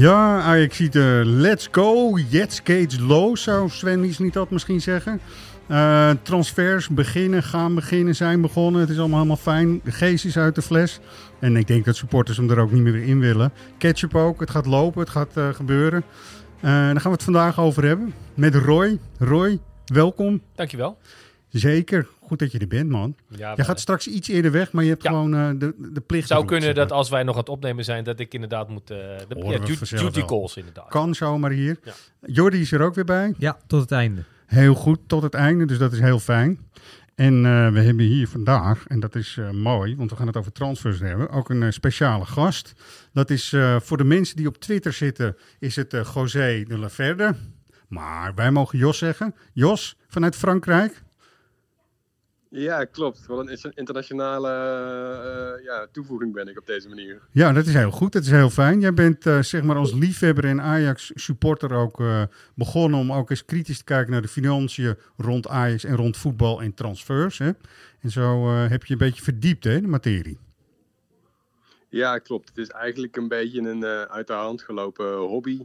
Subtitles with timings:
[0.00, 5.20] Ja, Ajax ziet er let's go, Jets Cage low, zou Sven niet dat misschien zeggen.
[5.68, 8.80] Uh, transfers beginnen, gaan beginnen, zijn begonnen.
[8.80, 9.80] Het is allemaal helemaal fijn.
[9.84, 11.00] De geest is uit de fles.
[11.38, 13.52] En ik denk dat supporters hem er ook niet meer in willen.
[13.78, 16.02] Ketchup ook, het gaat lopen, het gaat uh, gebeuren.
[16.56, 18.14] Uh, daar gaan we het vandaag over hebben.
[18.34, 18.98] Met Roy.
[19.18, 20.42] Roy, welkom.
[20.54, 20.98] Dankjewel.
[21.48, 22.06] Zeker.
[22.30, 23.16] Goed dat je er bent, man.
[23.28, 25.10] Ja, Jij gaat straks iets eerder weg, maar je hebt ja.
[25.10, 26.28] gewoon uh, de, de plicht.
[26.28, 28.90] zou kunnen dat als wij nog aan het opnemen zijn, dat ik inderdaad moet...
[28.90, 30.88] Uh, de, ja, duty, duty calls inderdaad.
[30.88, 31.78] Kan zomaar hier.
[31.84, 31.92] Ja.
[32.20, 33.34] Jordi is er ook weer bij.
[33.38, 34.24] Ja, tot het einde.
[34.46, 35.64] Heel goed, tot het einde.
[35.64, 36.70] Dus dat is heel fijn.
[37.14, 40.36] En uh, we hebben hier vandaag, en dat is uh, mooi, want we gaan het
[40.36, 42.74] over transfers hebben, ook een uh, speciale gast.
[43.12, 47.34] Dat is voor de mensen die op Twitter zitten, is het José de la Verde.
[47.88, 49.34] Maar wij mogen Jos zeggen.
[49.52, 51.02] Jos, vanuit Frankrijk.
[52.52, 53.26] Ja, klopt.
[53.26, 54.48] Wat een internationale
[55.58, 57.22] uh, ja, toevoeging ben ik op deze manier.
[57.30, 58.12] Ja, dat is heel goed.
[58.12, 58.80] Dat is heel fijn.
[58.80, 62.22] Jij bent uh, zeg maar als liefhebber en Ajax supporter ook uh,
[62.54, 66.62] begonnen om ook eens kritisch te kijken naar de financiën rond Ajax en rond voetbal
[66.62, 67.38] en transfers.
[67.38, 67.50] Hè?
[68.00, 70.38] En zo heb je een beetje verdiept hè, de materie.
[71.88, 72.48] Ja, klopt.
[72.48, 75.62] Het is eigenlijk een beetje een uit de hand gelopen hobby.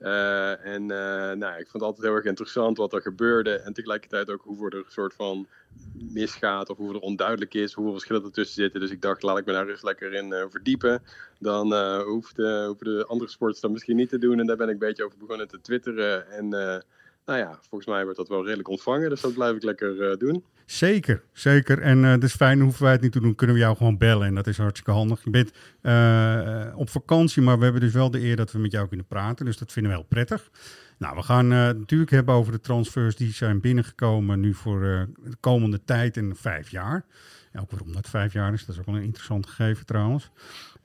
[0.00, 3.50] Uh, en uh, nou, ik vond het altijd heel erg interessant wat er gebeurde.
[3.50, 5.46] En tegelijkertijd ook hoe er een soort van
[5.92, 6.70] misgaat.
[6.70, 7.72] Of hoe er onduidelijk is.
[7.72, 8.80] Hoeveel verschillen ertussen zitten.
[8.80, 11.02] Dus ik dacht, laat ik me daar eens lekker in uh, verdiepen.
[11.38, 14.40] Dan hoeft, hoeven de andere sporters dat misschien niet te doen.
[14.40, 16.30] En daar ben ik een beetje over begonnen te twitteren.
[16.30, 19.10] En nou ja, volgens mij wordt dat wel redelijk ontvangen.
[19.10, 20.44] Dus dat blijf ik lekker doen.
[20.70, 21.78] Zeker, zeker.
[21.80, 24.26] En uh, is fijn, hoeven wij het niet te doen, kunnen we jou gewoon bellen.
[24.26, 25.24] En dat is hartstikke handig.
[25.24, 25.52] Je bent
[25.82, 29.06] uh, op vakantie, maar we hebben dus wel de eer dat we met jou kunnen
[29.06, 29.44] praten.
[29.44, 30.50] Dus dat vinden we heel prettig.
[30.98, 35.36] Nou, we gaan uh, natuurlijk hebben over de transfers die zijn binnengekomen nu voor de
[35.40, 37.04] komende tijd in vijf jaar.
[37.52, 40.30] Ja, ook waarom dat vijf jaar is, dat is ook wel een interessant gegeven trouwens.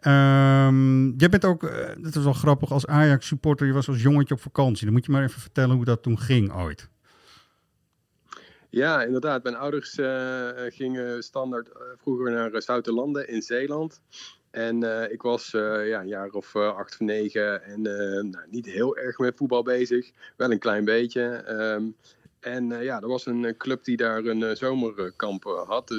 [0.08, 1.62] Um, jij bent ook,
[2.02, 4.86] dat is wel grappig, als Ajax supporter, je was als jongetje op vakantie.
[4.86, 6.92] Dan moet je maar even vertellen hoe dat toen ging ooit.
[8.74, 9.44] Ja, inderdaad.
[9.44, 14.02] Mijn ouders uh, gingen standaard uh, vroeger naar Zoutelanden in Zeeland.
[14.52, 19.18] En ik was ja, een jaar of acht of negen en nou, niet heel erg
[19.18, 20.12] met voetbal bezig.
[20.38, 21.44] Wel een klein beetje.
[21.50, 21.96] Um,
[22.40, 25.92] en ja, er was een club die daar een zomerkamp had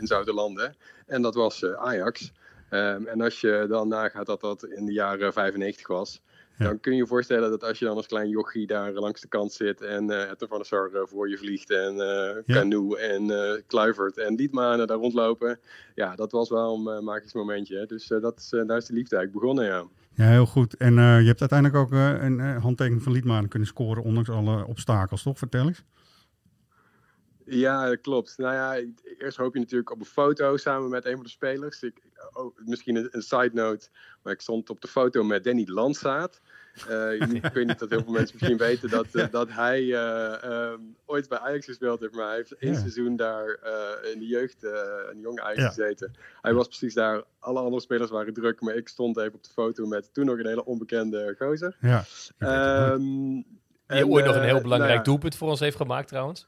[0.00, 0.76] in Zoutelanden.
[1.06, 2.32] En dat was Ajax.
[2.70, 6.20] Um, en als je dan nagaat dat dat in de jaren 95 was...
[6.58, 9.28] Dan kun je je voorstellen dat als je dan als klein jochie daar langs de
[9.28, 12.54] kant zit en uh, het van de Sar uh, voor je vliegt en uh, ja.
[12.54, 15.58] Canoe en uh, Kluivert en Dietmanen daar rondlopen.
[15.94, 17.78] Ja, dat was wel een magisch momentje.
[17.78, 17.86] Hè?
[17.86, 19.84] Dus dat is, daar is de liefde eigenlijk begonnen, ja.
[20.14, 20.76] Ja, heel goed.
[20.76, 25.38] En je hebt uiteindelijk ook een handtekening van Liedmanen kunnen scoren, ondanks alle obstakels, toch?
[25.38, 25.84] Vertel eens.
[27.48, 28.38] Ja, dat klopt.
[28.38, 31.82] Nou ja, eerst hoop je natuurlijk op een foto samen met een van de spelers.
[31.82, 32.02] Ik,
[32.32, 33.88] oh, misschien een, een, side note,
[34.22, 36.40] maar ik stond op de foto met Danny Landsaat.
[36.90, 40.34] Uh, ik weet niet dat heel veel mensen misschien weten dat, uh, dat hij uh,
[40.44, 42.78] um, ooit bij Ajax gespeeld heeft, maar hij heeft één ja.
[42.78, 43.58] seizoen daar
[44.12, 44.62] in de jeugd,
[45.10, 45.68] een jong Ajax ja.
[45.68, 46.12] gezeten.
[46.42, 49.50] Hij was precies daar, alle andere spelers waren druk, maar ik stond even op de
[49.50, 51.76] foto met toen nog een hele onbekende gozer.
[51.80, 52.04] Ja.
[52.92, 53.44] Um,
[53.86, 56.46] Die ooit nog een heel belangrijk nou doelpunt voor ons heeft gemaakt trouwens.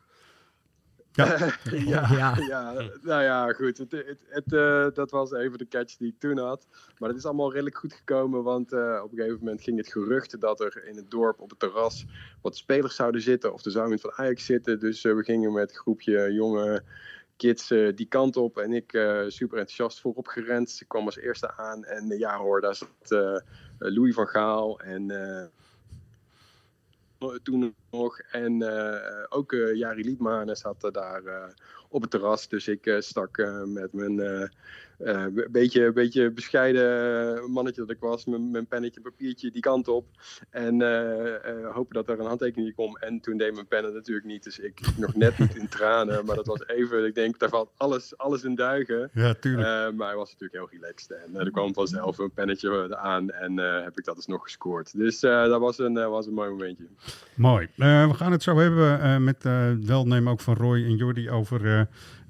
[1.19, 1.37] Ja.
[1.95, 2.37] ja, ja.
[2.49, 2.73] ja,
[3.03, 3.79] nou ja, goed.
[3.79, 6.67] Het, het, het uh, dat was even de catch die ik toen had.
[6.99, 9.93] Maar het is allemaal redelijk goed gekomen, want uh, op een gegeven moment ging het
[9.93, 12.07] gerucht dat er in het dorp op het terras
[12.43, 14.81] wat spelers zouden zitten, of er zou iemand van Ajax zitten.
[14.81, 16.83] Dus uh, we gingen met een groepje jonge
[17.37, 18.91] kids die kant op en ik
[19.29, 20.79] super enthousiast voorop gerend.
[20.81, 23.45] Ik kwam als eerste aan en ja hoor, daar zat
[23.79, 25.11] Louis van Gaal en
[27.43, 28.19] toen nog.
[28.19, 31.55] En uh, ook uh, Jari Liedmanen zat daar
[31.89, 32.49] op het terras.
[32.49, 34.51] Dus ik stak met mijn
[34.99, 38.25] een beetje, beetje bescheiden mannetje dat ik was.
[38.25, 40.07] Met mijn pennetje, papiertje die kant op.
[40.51, 40.75] En
[41.73, 42.99] hopen dat er een handtekening komt.
[42.99, 44.45] En toen deed mijn pen natuurlijk niet.
[44.45, 46.25] Dus ik nog net niet in tranen.
[46.25, 49.11] Maar dat was even, ik denk, daar valt alles, alles in duigen.
[49.13, 49.95] Ja, tuurlijk.
[49.97, 51.11] maar hij was natuurlijk heel relaxed.
[51.11, 53.31] En er kwam vanzelf een pennetje aan.
[53.31, 54.97] En heb ik dat dus nog gescoord.
[54.97, 56.87] Dus dat was een, was een mooi momentje.
[57.35, 57.69] Mooi.
[57.77, 59.43] we gaan het zo hebben met
[59.87, 61.78] welnemen ook van Roy en Jordi over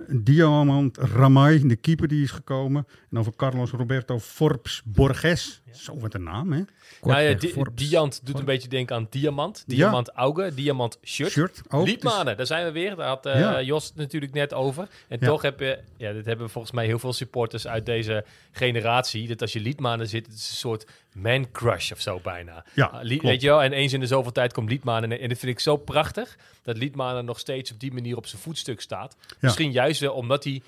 [0.07, 2.87] Diamant Ramay, de keeper die is gekomen.
[3.11, 5.63] En over Carlos Roberto Forbes Borges.
[5.73, 6.63] Zo wat een naam, hè?
[7.03, 9.65] nou ja, di Diant doet een beetje denken aan diamant.
[9.67, 10.13] Diamant ja.
[10.21, 11.31] auge, diamant shirt.
[11.31, 12.97] shirt ook, Liedmanen, daar zijn we weer.
[12.97, 14.89] Daar had uh, Jos natuurlijk net over.
[15.09, 19.29] En toch heb je, ja, dit hebben volgens mij heel veel supporters uit deze generatie.
[19.29, 22.65] Dat als je Liedmanen zit, het is een soort man crush of zo bijna.
[22.75, 23.63] Ja, uh, weet je wel?
[23.63, 25.21] En eens in de zoveel tijd komt Liedmanen.
[25.21, 28.43] En dat vind ik zo prachtig, dat Liedmanen nog steeds op die manier op zijn
[28.43, 29.17] voetstuk staat.
[29.41, 30.63] Misschien juist wel omdat hij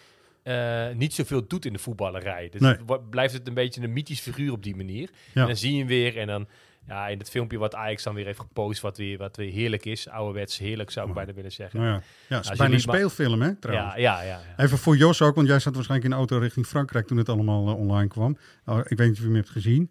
[0.44, 2.49] uh, niet zoveel doet in de voetballerij.
[2.49, 2.76] Dus nee.
[3.11, 5.11] blijft het een beetje een mythisch figuur op die manier.
[5.34, 6.46] En dan zie je hem weer en dan
[6.87, 9.84] ja, in het filmpje wat Ajax dan weer heeft gepost, wat weer, wat weer heerlijk
[9.84, 10.08] is.
[10.08, 11.81] Ouderwets heerlijk zou ik bijna willen zeggen.
[11.81, 13.94] Nou ja, ja het is bijna een speelfilm hè, trouwens.
[13.94, 16.66] Ja, ja, ja, Even voor Jos ook, want jij zat waarschijnlijk in de auto richting
[16.66, 18.37] Frankrijk toen het allemaal uh, online kwam.
[18.66, 19.90] Uh, ik weet niet of je hem hebt gezien.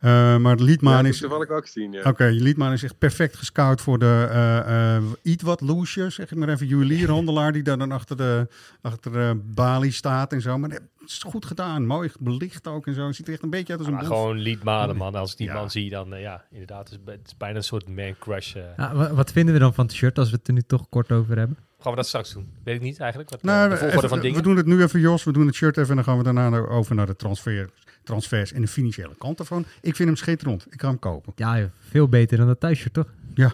[0.00, 1.18] Uh, maar Liedman ja, is.
[1.18, 1.92] toevallig ook zien.
[1.92, 1.98] Ja.
[1.98, 6.30] Oké, okay, Liedman is echt perfect gescout voor de uh, uh, iets wat loesje, zeg
[6.30, 8.48] ik maar even, juwelierhandelaar die daar dan achter de,
[8.80, 10.58] achter de balie staat en zo.
[10.58, 13.06] Maar het is goed gedaan, mooi belicht ook en zo.
[13.06, 13.94] Het ziet er echt een beetje uit als een.
[13.94, 15.14] Maar gewoon Liedmanen, man.
[15.14, 15.54] Als ik die ja.
[15.54, 18.54] man zie, dan ja, inderdaad, het is, het is bijna een soort man crush.
[18.76, 21.12] Ja, wat vinden we dan van het shirt als we het er nu toch kort
[21.12, 21.56] over hebben?
[21.80, 22.48] Gaan we dat straks doen?
[22.64, 23.30] Weet ik niet eigenlijk.
[23.30, 24.36] Wat, nou, de volgorde even, van dingen.
[24.36, 25.24] We doen het nu even, Jos.
[25.24, 27.70] We doen het shirt even en dan gaan we daarna over naar de transfer
[28.02, 29.64] transfers en de financiële kant ervan.
[29.80, 30.66] Ik vind hem schitterend.
[30.70, 31.32] Ik ga hem kopen.
[31.36, 33.12] Ja, veel beter dan dat thuisshirt, toch?
[33.34, 33.52] Ja.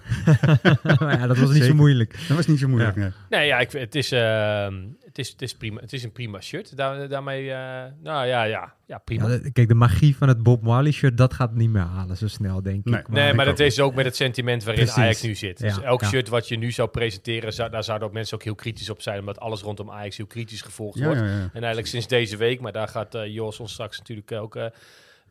[1.10, 2.12] ja, dat was niet zo moeilijk.
[2.28, 3.00] Dat was niet zo moeilijk, ja.
[3.00, 3.10] nee.
[3.28, 4.68] Nee, ja, ik, het, is, uh,
[5.04, 6.76] het, is, het, is prima, het is een prima shirt.
[6.76, 7.52] Daar, daarmee, uh,
[8.02, 9.28] nou ja, ja, ja prima.
[9.28, 12.28] Ja, kijk, de magie van het Bob Marley shirt, dat gaat niet meer halen zo
[12.28, 13.00] snel, denk nee.
[13.00, 13.08] ik.
[13.08, 15.02] Maar nee, maar dat is ook met het sentiment waarin Precies.
[15.02, 15.58] Ajax nu zit.
[15.58, 18.54] Dus elk shirt wat je nu zou presenteren, zou, daar zouden ook mensen ook heel
[18.54, 21.20] kritisch op zijn, omdat alles rondom Ajax heel kritisch gevolgd wordt.
[21.20, 24.56] En eigenlijk sinds deze week, maar daar gaat uh, Jos ons straks natuurlijk ook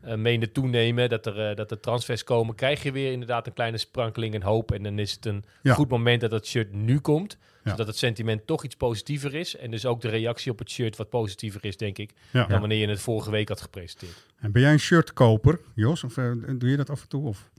[0.04, 3.52] uh, menen toenemen, dat er, uh, dat er transfers komen, krijg je weer inderdaad een
[3.52, 4.72] kleine sprankeling en hoop.
[4.72, 5.74] En dan is het een ja.
[5.74, 7.70] goed moment dat het shirt nu komt, ja.
[7.70, 9.56] zodat het sentiment toch iets positiever is.
[9.56, 12.46] En dus ook de reactie op het shirt wat positiever is, denk ik, ja.
[12.46, 14.26] dan wanneer je het vorige week had gepresenteerd.
[14.38, 16.04] En ben jij een shirtkoper, Jos?
[16.04, 17.26] Of uh, doe je dat af en toe?
[17.26, 17.50] Of?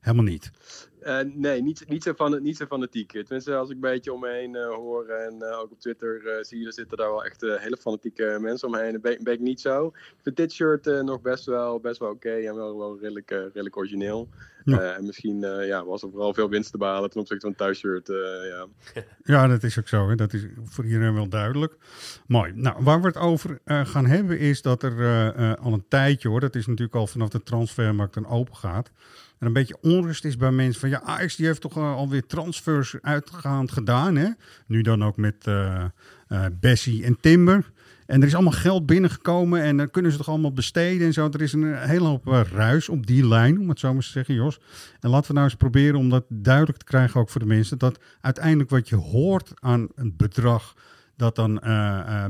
[0.00, 0.50] Helemaal niet.
[1.06, 3.12] Uh, nee, niet, niet, zo van, niet zo fanatiek.
[3.12, 6.38] Tenminste, als ik een beetje om me heen uh, hoor en uh, ook op Twitter
[6.40, 9.00] zie je, er zitten daar wel echt hele fanatieke mensen omheen.
[9.00, 9.86] Ben, ben ik niet zo.
[9.86, 13.30] Ik vind dit shirt nog best wel, best wel oké okay en wel, wel redelijk,
[13.30, 14.28] redelijk origineel.
[14.64, 14.94] Ja.
[14.94, 18.06] en misschien ja, was er vooral veel winst te behalen ten opzichte van het thuisshirt.
[18.48, 18.66] ja.
[19.34, 20.08] ja, dat is ook zo.
[20.08, 20.14] Hè.
[20.14, 21.76] Dat is voor iedereen wel duidelijk.
[22.26, 22.52] Mooi.
[22.54, 26.54] Nou, waar we het over gaan hebben is dat er al een tijdje hoor, dat
[26.54, 28.90] is natuurlijk al vanaf de transfermarkt dan open gaat
[29.46, 32.96] een beetje onrust is bij mensen van ja, Ajax die heeft toch uh, alweer transfers
[33.00, 34.16] uitgaand gedaan.
[34.16, 34.28] Hè?
[34.66, 35.84] Nu dan ook met uh,
[36.28, 37.72] uh, Bessie en Timber.
[38.06, 41.28] En er is allemaal geld binnengekomen en dan kunnen ze toch allemaal besteden en zo.
[41.32, 44.34] Er is een hele hoop ruis op die lijn, om het zo maar te zeggen,
[44.34, 44.60] Jos.
[45.00, 47.78] En laten we nou eens proberen om dat duidelijk te krijgen ook voor de mensen.
[47.78, 50.74] Dat uiteindelijk wat je hoort aan een bedrag
[51.16, 51.54] dat dan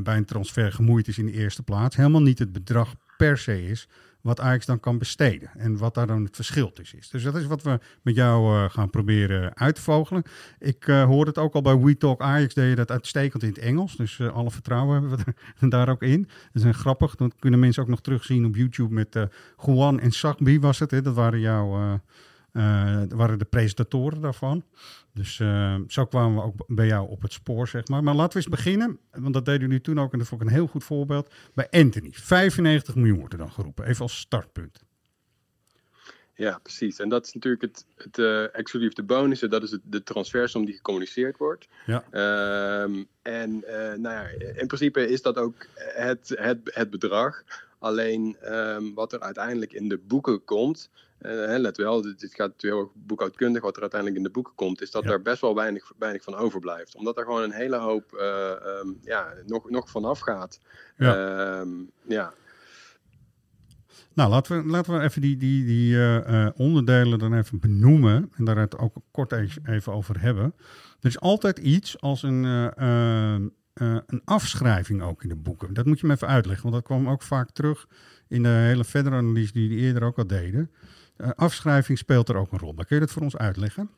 [0.02, 3.66] bij een transfer gemoeid is in de eerste plaats, helemaal niet het bedrag per se
[3.66, 3.88] is,
[4.25, 5.50] wat Ajax dan kan besteden.
[5.56, 7.09] En wat daar dan het verschil tussen is.
[7.09, 10.23] Dus dat is wat we met jou uh, gaan proberen uit te vogelen.
[10.59, 13.49] Ik uh, hoorde het ook al bij We Talk Ajax, deed je dat uitstekend in
[13.49, 13.97] het Engels.
[13.97, 15.19] Dus uh, alle vertrouwen hebben
[15.59, 16.28] we daar ook in.
[16.52, 17.14] Dat is grappig.
[17.14, 19.19] Dat kunnen mensen ook nog terugzien op YouTube met
[19.64, 20.90] Juan en Sakbi was het.
[20.90, 21.02] Hè?
[21.02, 22.00] Dat waren jouw...
[23.09, 24.64] waren de presentatoren daarvan.
[25.14, 28.02] Dus uh, zo kwamen we ook bij jou op het spoor, zeg maar.
[28.02, 30.47] Maar laten we eens beginnen, want dat deden jullie toen ook en dat vond ik
[30.47, 31.35] een heel goed voorbeeld.
[31.54, 34.85] Bij Anthony, 95 miljoen wordt er dan geroepen, even als startpunt.
[36.37, 36.99] Ja, precies.
[36.99, 39.50] En dat is natuurlijk het, het uh, exclusief de bonussen.
[39.50, 41.68] Dat is het, de transfersom die gecommuniceerd wordt.
[41.87, 42.04] Ja.
[42.83, 47.42] Um, en uh, nou ja, in principe is dat ook het, het, het bedrag.
[47.78, 50.90] Alleen um, wat er uiteindelijk in de boeken komt,
[51.21, 54.54] uh, let wel, dit, dit gaat heel erg boekhoudkundig, wat er uiteindelijk in de boeken
[54.54, 55.11] komt, is dat ja.
[55.11, 56.94] er best wel weinig, weinig van overblijft.
[56.94, 60.61] Omdat er gewoon een hele hoop uh, um, ja, nog, nog vanaf gaat.
[60.97, 61.59] Ja.
[61.61, 62.33] Um, ja.
[64.14, 68.44] Nou, laten we, laten we even die, die, die uh, onderdelen dan even benoemen en
[68.44, 69.33] daar het ook kort
[69.64, 70.54] even over hebben.
[71.00, 72.44] Er is altijd iets als een,
[73.75, 75.75] een afschrijving ook in de boeken.
[75.75, 77.87] Dat moet je me even uitleggen, want dat kwam ook vaak terug
[78.28, 80.71] in de hele verdere analyse die die eerder ook al deden.
[81.16, 82.73] Uh, afschrijving speelt er ook een rol.
[82.73, 83.90] Maar kun je dat voor ons uitleggen?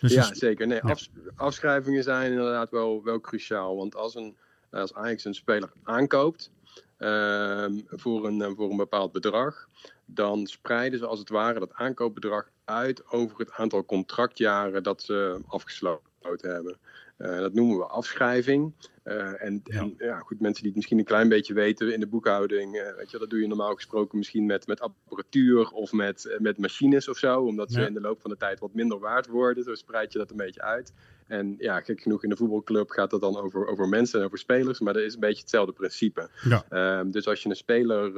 [0.00, 0.66] Dus ja, zeker.
[0.66, 0.96] Nee, ja.
[1.36, 3.76] afschrijvingen zijn inderdaad wel, wel cruciaal.
[3.76, 4.36] Want als een,
[4.70, 6.50] als Ajax een speler aankoopt
[6.96, 9.68] ehm, voor, een, voor een bepaald bedrag,
[10.04, 15.40] dan spreiden ze als het ware dat aankoopbedrag uit over het aantal contractjaren dat ze
[15.46, 16.78] afgesloten hebben.
[17.18, 18.72] Uh, dat noemen we afschrijving.
[19.04, 19.80] Uh, en, ja.
[19.80, 20.18] en ja.
[20.18, 23.18] goed, mensen die het misschien een klein beetje weten in de boekhouding, uh, weet je,
[23.18, 27.40] dat doe je normaal gesproken misschien met, met apparatuur of met, met machines of zo,
[27.40, 29.64] omdat ze in de loop van de tijd wat minder waard worden.
[29.64, 30.92] Zo spreid je dat een beetje uit.
[31.26, 34.38] En ja, gek genoeg in de voetbalclub gaat het dan over, over mensen en over
[34.38, 36.30] spelers, maar dat is een beetje hetzelfde principe.
[36.48, 36.64] Ja.
[36.68, 38.12] Ehm, dus als je een speler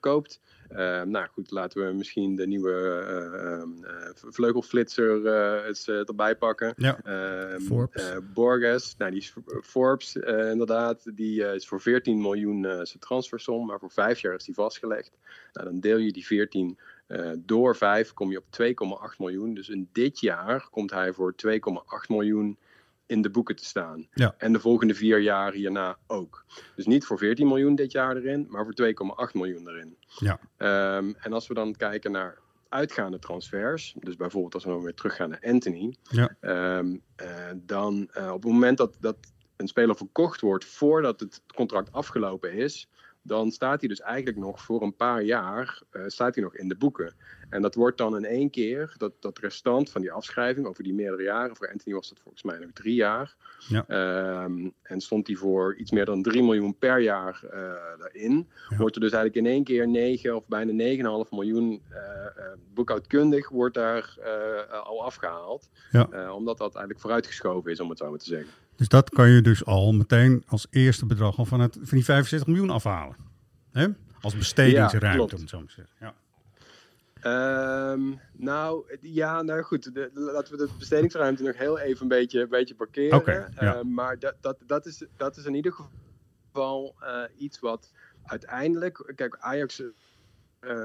[0.00, 0.40] koopt,
[0.72, 3.04] uh, nou goed, laten we misschien de nieuwe
[3.82, 5.26] uh, vleugelflitser
[5.66, 6.72] eens erbij pakken.
[6.76, 7.00] Ja.
[7.04, 8.12] Ehm, Forbes.
[8.34, 13.90] Borges, nou die is Forbes inderdaad, die is voor 14 miljoen zijn transfersom, maar voor
[13.90, 15.18] vijf jaar is die vastgelegd.
[15.52, 16.78] Nou, dan deel je die 14
[17.38, 19.54] door 5, kom je op 2,8 miljoen.
[19.54, 21.50] Dus in dit jaar komt hij voor 2,8
[22.08, 22.58] miljoen
[23.08, 24.08] in de boeken te staan.
[24.14, 24.34] Ja.
[24.38, 26.44] En de volgende vier jaar hierna ook.
[26.76, 29.96] Dus niet voor 14 miljoen dit jaar erin, maar voor 2,8 miljoen erin.
[30.18, 30.40] Ja.
[30.96, 32.38] Um, en als we dan kijken naar
[32.68, 36.36] uitgaande transfers, dus bijvoorbeeld als we dan weer teruggaan naar Anthony, ja.
[36.40, 39.16] um, uh, dan uh, op het moment dat, dat
[39.56, 42.88] een speler verkocht wordt voordat het contract afgelopen is,
[43.28, 46.68] dan staat hij dus eigenlijk nog voor een paar jaar uh, staat hij nog in
[46.68, 47.14] de boeken.
[47.50, 50.94] En dat wordt dan in één keer, dat, dat restant van die afschrijving over die
[50.94, 53.36] meerdere jaren, voor Anthony was dat volgens mij nog drie jaar.
[53.68, 54.44] Ja.
[54.44, 57.50] Um, en stond hij voor iets meer dan 3 miljoen per jaar uh,
[57.98, 58.48] daarin.
[58.68, 58.76] Ja.
[58.76, 61.98] Wordt er dus eigenlijk in één keer 9 of bijna 9,5 miljoen uh,
[62.74, 64.18] boekhoudkundig wordt daar
[64.84, 65.68] al afgehaald.
[65.90, 66.32] Ja.
[66.32, 68.52] omdat dat eigenlijk vooruitgeschoven is, om het zo maar te zeggen.
[68.78, 72.04] Dus dat kan je dus al meteen als eerste bedrag al van, het, van die
[72.04, 73.16] 65 miljoen afhalen.
[73.72, 73.86] Hè?
[74.20, 75.94] Als bestedingsruimte, om het zo maar te zeggen.
[76.00, 76.14] Ja.
[77.92, 79.94] Um, nou, ja, nou goed.
[79.94, 83.18] De, laten we de bestedingsruimte nog heel even een beetje, een beetje parkeren.
[83.18, 83.76] Okay, ja.
[83.76, 87.92] uh, maar dat, dat, dat, is, dat is in ieder geval uh, iets wat
[88.24, 89.12] uiteindelijk.
[89.14, 89.82] Kijk, Ajax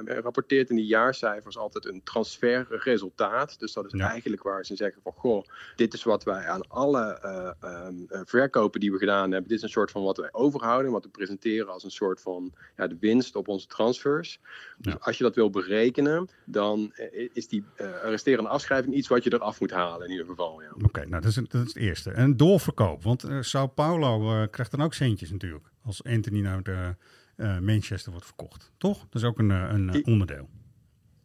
[0.05, 3.59] rapporteert in die jaarcijfers altijd een transferresultaat.
[3.59, 4.09] Dus dat is Ja.
[4.09, 5.13] eigenlijk waar ze zeggen van...
[5.15, 7.19] goh, dit is wat wij aan alle
[7.63, 9.49] uh, um, uh, verkopen die we gedaan hebben...
[9.49, 10.91] dit is een soort van wat wij overhouden...
[10.91, 14.39] wat we presenteren als een soort van ja, de winst op onze transfers.
[14.77, 14.99] Dus Ja.
[15.01, 16.29] als je dat wil berekenen...
[16.45, 20.25] dan uh, is die uh, resterende afschrijving iets wat je eraf moet halen in ieder
[20.27, 20.61] geval.
[20.61, 20.69] Ja.
[20.69, 22.11] Oké, okay, nou dat is, dat is het eerste.
[22.11, 25.65] En doorverkoop, want uh, Sao Paulo krijgt dan ook centjes natuurlijk.
[25.85, 26.95] Als Anthony nou de
[27.35, 28.99] Manchester wordt verkocht, toch?
[28.99, 30.49] Dat is ook een, een uh, onderdeel.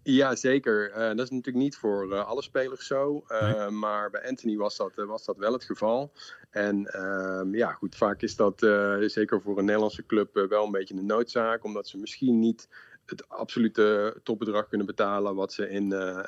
[0.03, 0.91] Ja, zeker.
[0.91, 3.25] Uh, dat is natuurlijk niet voor uh, alle spelers zo.
[3.29, 3.71] Uh, nee.
[3.71, 6.13] Maar bij Anthony was dat, was dat wel het geval.
[6.51, 8.59] En ehm, ja, goed, vaak is dat
[9.07, 11.65] zeker voor een Nederlandse club wel een beetje een noodzaak.
[11.65, 12.69] Omdat ze misschien niet
[13.11, 16.19] het absolute topbedrag kunnen betalen wat ze in, uh,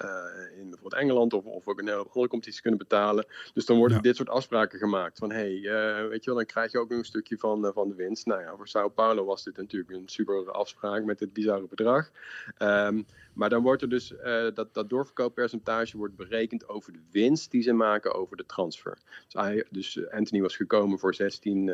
[0.59, 3.27] in bijvoorbeeld Engeland of, of ook in andere competities kunnen betalen.
[3.55, 4.03] Dus dan worden ja.
[4.03, 6.99] dit soort afspraken gemaakt van hey, uh, weet je wel, dan krijg je ook nog
[6.99, 8.27] een stukje van, uh, van de winst.
[8.27, 12.11] Nou ja, voor Sao Paulo was dit natuurlijk een super afspraak met dit bizarre bedrag.
[12.59, 14.15] Um, maar dan wordt er dus,
[14.55, 18.99] dat, dat doorverkooppercentage wordt berekend over de winst die ze maken over de transfer.
[19.25, 21.73] Dus, hij, dus Anthony was gekomen voor 16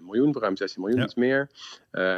[0.00, 1.04] miljoen, voor ruim 16 miljoen, ja.
[1.04, 1.48] iets meer.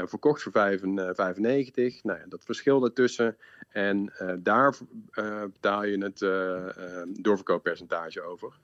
[0.07, 1.05] verkocht voor 95.
[1.13, 2.05] 95.
[2.05, 3.37] Nou ja, dat verschil daartussen.
[3.69, 4.75] En uh, daar
[5.13, 8.59] uh, betaal je het uh, doorverkooppercentage over.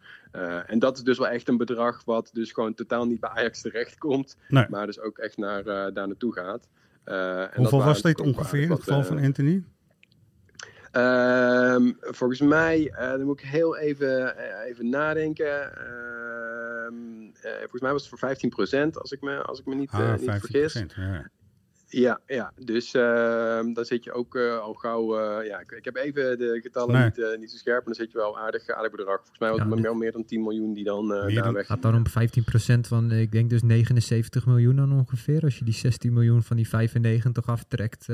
[0.66, 3.60] en dat is dus wel echt een bedrag wat dus gewoon totaal niet bij Ajax
[3.60, 4.36] terechtkomt.
[4.48, 4.66] Nee.
[4.68, 6.68] Maar dus ook echt naar, daar naartoe gaat.
[7.04, 9.64] en Hoeveel was dit ongeveer in het geval van Anthony?
[10.92, 15.72] Um, volgens mij, dan moet ik heel even, even nadenken.
[16.86, 20.18] Um, volgens mij was het voor 15% als ik me, als ik me niet, ah,
[20.18, 20.84] niet vergis.
[20.96, 21.30] Ja.
[21.90, 23.02] Ja, ja, dus uh,
[23.72, 25.18] dan zit je ook uh, al gauw.
[25.18, 27.04] Uh, ja, ik, ik, heb even de getallen nee.
[27.04, 29.16] niet, niet zo scherp, maar dan zit je wel aardig, aardig bedrag.
[29.16, 31.66] Volgens mij was het ja, wel meer dan 10 miljoen die dan daar dan, weg.
[31.66, 32.04] gaat dan om
[32.76, 35.42] 15% van, ik denk dus 79 miljoen dan ongeveer.
[35.42, 38.06] Als je die 16 miljoen van die 95 aftrekt.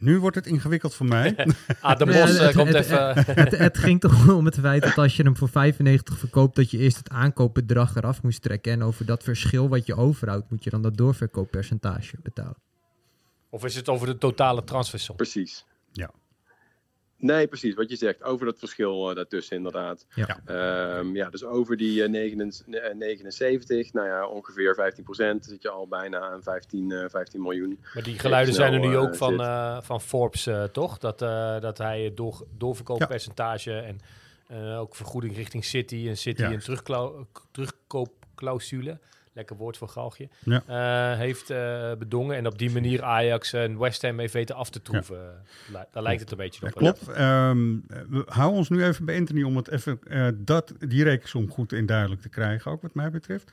[0.00, 1.36] Nu wordt het ingewikkeld voor mij.
[1.80, 3.14] ah, de Bos ja, het, komt het, even.
[3.14, 6.56] Het, het, het, ging toch om het feit dat als je hem voor 95 verkoopt,
[6.56, 8.72] dat je eerst het aankoopbedrag eraf moest trekken.
[8.72, 12.56] En over dat verschil wat je overhoudt, moet je dan dat doorverkooppercentage betalen.
[13.50, 15.16] Of is het over de totale transfersom?
[15.16, 15.64] Precies.
[15.92, 16.10] Ja.
[17.20, 17.74] Nee, precies.
[17.74, 18.22] Wat je zegt.
[18.22, 20.06] Over dat verschil uh, daartussen inderdaad.
[20.14, 20.40] Ja.
[20.98, 25.88] Um, ja, dus over die uh, 79, nou ja, ongeveer 15 procent zit je al
[25.88, 27.78] bijna aan 15, uh, 15 miljoen.
[27.94, 30.98] Maar die geluiden zijn er nu ook van, uh, van Forbes, uh, toch?
[30.98, 33.82] Dat, uh, dat hij het door, doorverkooppercentage ja.
[33.82, 33.98] en
[34.50, 36.52] uh, ook vergoeding richting City en City ja.
[36.52, 36.88] een
[37.52, 38.98] terugkoopclausule
[39.32, 41.16] lekker woord voor galgje, ja.
[41.16, 41.48] heeft
[41.98, 42.36] bedongen.
[42.36, 45.42] En op die manier Ajax en West Ham heeft weten af te troeven.
[45.92, 46.72] Daar lijkt het een beetje op.
[46.72, 47.18] klopt.
[47.18, 47.86] Um,
[48.26, 49.98] hou ons nu even bij Anthony om het even,
[50.44, 53.52] dat, die rekensom goed en duidelijk te krijgen, ook wat mij betreft.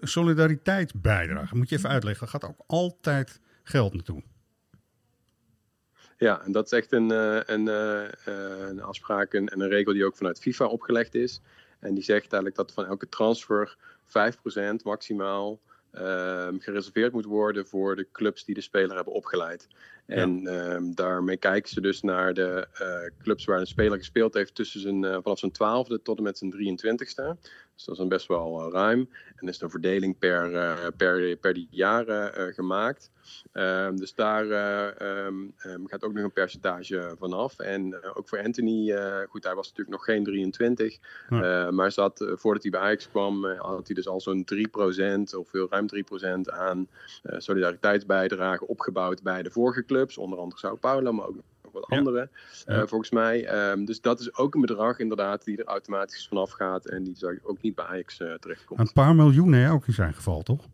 [0.00, 4.22] Solidariteitsbijdrage, moet je even uitleggen, gaat ook altijd geld naartoe.
[6.18, 9.92] Ja, en dat is echt een, eh, een, eh, eh, een afspraak en een regel
[9.92, 11.40] die ook vanuit FIFA opgelegd is.
[11.78, 15.60] En die zegt eigenlijk dat van elke transfer 5% maximaal
[15.92, 19.68] ehm, gereserveerd moet worden voor de clubs die de speler hebben opgeleid.
[20.06, 22.68] En ehm, daarmee kijken ze dus naar de
[23.22, 26.52] clubs waar een speler gespeeld heeft tussen zijn, vanaf zijn twaalfde tot en met zijn
[26.52, 27.36] 23ste.
[27.74, 29.08] Dus dat is dan best wel ruim.
[29.36, 30.50] En is een verdeling per,
[30.96, 33.10] per, per die jaren gemaakt.
[33.52, 37.58] Um, dus daar uh, um, gaat ook nog een percentage vanaf.
[37.58, 40.98] En uh, ook voor Anthony, uh, goed, hij was natuurlijk nog geen 23.
[41.28, 41.70] Ja.
[41.70, 45.66] maar zat, voordat hij bij Ajax kwam, had hij dus al zo'n 3% of veel
[45.70, 45.86] ruim
[46.46, 46.88] 3% aan
[47.22, 50.18] solidariteitsbijdrage opgebouwd bij de vorige clubs.
[50.18, 51.96] Onder andere Sao Paulo, maar ook nog wat ja.
[51.96, 52.28] andere,
[52.66, 52.86] ja.
[52.86, 53.70] volgens mij.
[53.70, 57.40] Um, dus dat is ook een bedrag inderdaad die er automatisch vanaf gaat en die
[57.42, 58.80] ook niet bij Ajax terechtkomt.
[58.80, 60.64] Een paar miljoen hè, ook in zijn geval, toch?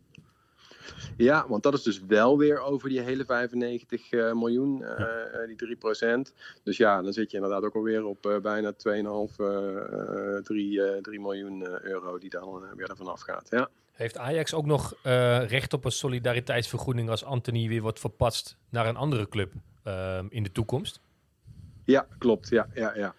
[1.17, 4.87] Ja, want dat is dus wel weer over die hele 95 uh, eh, miljoen, uh,
[4.97, 5.45] ja.
[5.45, 6.33] die 3 procent.
[6.63, 8.77] Dus ja, dan zit je inderdaad ook alweer op uh, bijna 2,5,
[10.43, 13.47] 3, 3 miljoen euro die dan weer ervan afgaat.
[13.49, 13.69] Ja.
[13.93, 14.93] Heeft Ajax ook nog
[15.47, 20.43] recht op een solidariteitsvergoeding als Anthony weer wordt verpatst naar een andere club ehm, in
[20.43, 20.99] de toekomst?
[21.85, 22.49] Ja, klopt.
[22.49, 23.15] Ja, ja, ja.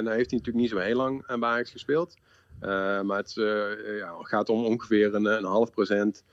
[0.00, 2.16] nou heeft hij natuurlijk niet zo heel lang bij Ajax gespeeld.
[2.60, 3.32] maar het
[3.98, 6.24] ja, gaat om ongeveer een, een half procent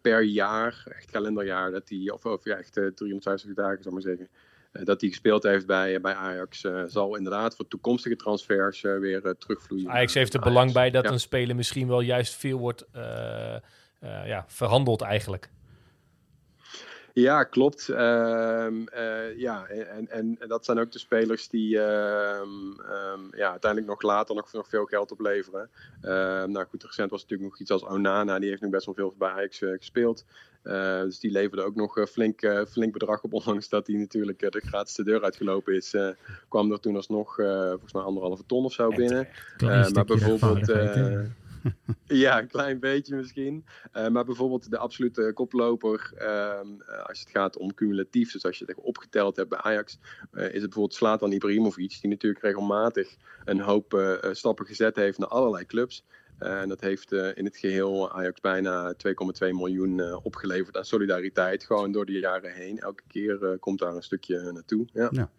[0.00, 4.02] per jaar, echt kalenderjaar, dat hij, of, of ja, echt uh, 350 dagen, zou maar
[4.02, 4.28] zeggen,
[4.72, 9.90] dat hij gespeeld heeft bij, bij Ajax, eh, zal inderdaad voor toekomstige transfers weer terugvloeien.
[9.90, 12.86] Ajax heeft er belang bij dat een speler misschien wel juist veel wordt
[14.00, 15.50] ja, verhandeld eigenlijk.
[17.12, 17.88] Ja, klopt.
[17.88, 22.40] Um, uh, ja, en, en, en, dat zijn ook de spelers die uh,
[23.12, 25.70] um, ja, uiteindelijk nog later nog, nog veel geld opleveren.
[26.52, 29.14] nou goed, recent was natuurlijk nog iets als Onana, die heeft nu best wel veel
[29.18, 30.24] bij Ajax uh, gespeeld.
[30.64, 34.60] Uh, dus die leverde ook nog flink, flink bedrag op, ondanks dat hij natuurlijk de
[34.60, 35.94] gratis de deur uitgelopen is.
[36.48, 39.28] kwam er toen alsnog volgens mij anderhalve ton of zo binnen.
[39.92, 40.66] maar bijvoorbeeld
[42.24, 43.64] ja, een klein beetje misschien.
[43.96, 46.60] Uh, maar bijvoorbeeld de absolute koploper, uh,
[47.06, 49.98] als het gaat om cumulatief, dus als je het opgeteld hebt bij Ajax,
[50.32, 55.28] uh, is het bijvoorbeeld Slatan Ibrahimovic, die natuurlijk regelmatig een hoop stappen gezet heeft naar
[55.28, 56.04] allerlei clubs.
[56.38, 61.64] en dat heeft in het geheel Ajax bijna 2,2 miljoen opgeleverd aan solidariteit.
[61.64, 62.78] Gewoon door de jaren heen.
[62.78, 64.86] Elke keer komt daar een stukje naartoe.
[64.92, 65.08] Ja.
[65.12, 65.30] ja.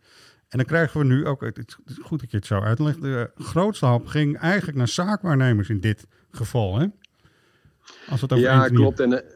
[0.51, 3.31] En dan krijgen we nu ook, het is goed dat je het zo uitlegt, de
[3.35, 6.87] grootste hap ging eigenlijk naar zaakwaarnemers in dit geval, hè?
[8.09, 8.99] Als het over ja, klopt.
[8.99, 9.35] En, eh,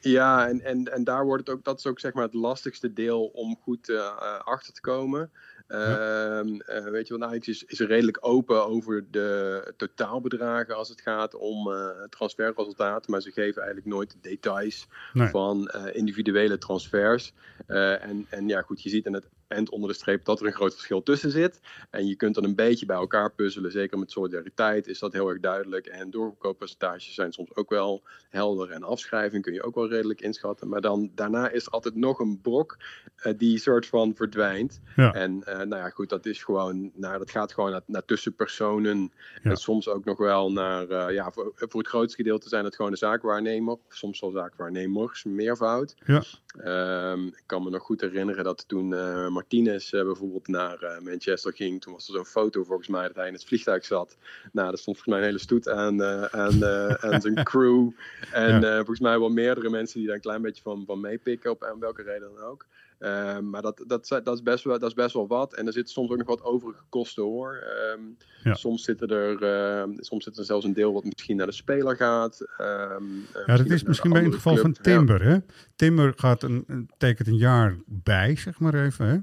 [0.00, 2.92] ja, en, en, en daar wordt het ook, dat is ook zeg maar het lastigste
[2.92, 5.30] deel om goed uh, achter te komen.
[5.68, 6.42] Ja.
[6.42, 11.34] Uh, weet je wel, nou, is, is redelijk open over de totaalbedragen als het gaat
[11.34, 13.10] om uh, transferresultaten.
[13.10, 15.28] Maar ze geven eigenlijk nooit de details nee.
[15.28, 17.34] van uh, individuele transfers.
[17.66, 20.52] en, en ja, goed, je ziet in het en onder de streep dat er een
[20.52, 21.60] groot verschil tussen zit.
[21.90, 23.70] En je kunt dan een beetje bij elkaar puzzelen.
[23.70, 25.86] Zeker met solidariteit is dat heel erg duidelijk.
[25.86, 28.70] En doorverkooppercentages zijn soms ook wel helder.
[28.70, 30.68] En afschrijving kun je ook wel redelijk inschatten.
[30.68, 32.76] Maar dan daarna is er altijd nog een brok
[33.24, 34.80] uh, die soort van verdwijnt.
[34.96, 35.12] Ja.
[35.12, 39.12] En uh, nou ja, goed, dat is gewoon, nou, dat gaat gewoon naar, naar tussenpersonen.
[39.42, 39.50] Ja.
[39.50, 42.76] En soms ook nog wel naar, uh, ja, voor, voor, het grootste gedeelte zijn het
[42.76, 43.72] gewoon de zaakwaarnemer.
[43.72, 45.94] Of soms wel zaakwaarnemers, meervoud.
[46.06, 46.22] Ja.
[46.64, 48.88] Um, ik kan me nog goed herinneren dat toen
[49.32, 51.80] Martinez uh, bijvoorbeeld naar uh, Manchester ging.
[51.80, 54.16] Toen was er zo'n foto volgens mij dat hij in het vliegtuig zat.
[54.52, 56.64] Nou, dat stond volgens mij een hele stoet aan, aan,
[57.00, 57.90] aan zijn crew.
[58.32, 58.76] En ja.
[58.76, 61.78] volgens mij wel meerdere mensen die daar een klein beetje van, van meepikken, op aan
[61.78, 62.66] welke reden dan ook.
[63.02, 65.54] Um, maar dat, dat, dat, is best wel, dat is best wel wat.
[65.54, 67.62] En er zitten soms ook nog wat overige kosten hoor.
[67.94, 68.54] Um, ja.
[68.54, 69.42] Soms zitten er
[69.88, 72.40] uh, soms zit er zelfs een deel wat misschien naar de speler gaat.
[72.40, 74.64] Um, ja, dat is misschien bij in het geval club.
[74.64, 75.22] van Timber.
[75.24, 75.30] Ja.
[75.30, 75.38] Hè?
[75.76, 79.06] Timber gaat een, tekent een jaar bij, zeg maar even.
[79.06, 79.18] Hè?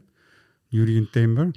[0.68, 1.52] Julian Timber.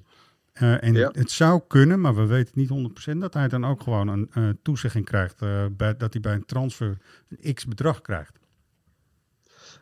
[0.63, 1.11] Uh, en ja.
[1.13, 4.49] het zou kunnen, maar we weten niet 100% dat hij dan ook gewoon een uh,
[4.63, 5.39] toezegging krijgt.
[5.77, 6.97] Bij, dat hij bij een transfer
[7.29, 8.40] een x bedrag krijgt.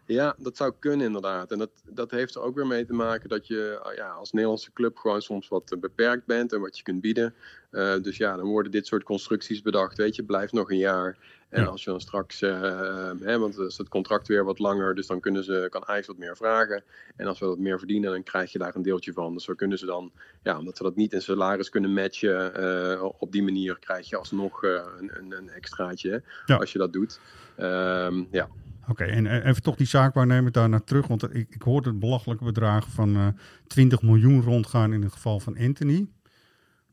[0.09, 1.53] Ja, dat zou kunnen inderdaad.
[1.53, 4.33] En dat, dat heeft er ook weer mee te maken dat je ah, ja, als
[4.33, 7.35] Nederlandse club gewoon soms wat beperkt bent en wat je kunt bieden.
[7.71, 9.97] Uh, dus ja, dan worden dit soort constructies bedacht.
[9.97, 11.19] Weet je, blijf nog een jaar.
[11.49, 15.07] En als je dan straks, uh, hè, want is het contract weer wat langer, dus
[15.07, 16.83] dan kunnen ze, kan IJs wat meer vragen.
[17.17, 19.33] En als we wat meer verdienen, dan krijg je daar een deeltje van.
[19.33, 23.09] Dus zo kunnen ze dan, ja, omdat ze dat niet in salaris kunnen matchen, uh,
[23.19, 26.57] op die manier krijg je alsnog uh, een, een, een extraatje ja.
[26.57, 27.21] als je dat doet.
[27.59, 28.49] Um, ja.
[28.89, 31.07] Oké, okay, en even toch die zaakwaarnemer daar naar terug.
[31.07, 33.27] Want ik, ik hoorde het belachelijke bedrag van uh,
[33.67, 36.09] 20 miljoen rondgaan in het geval van Anthony.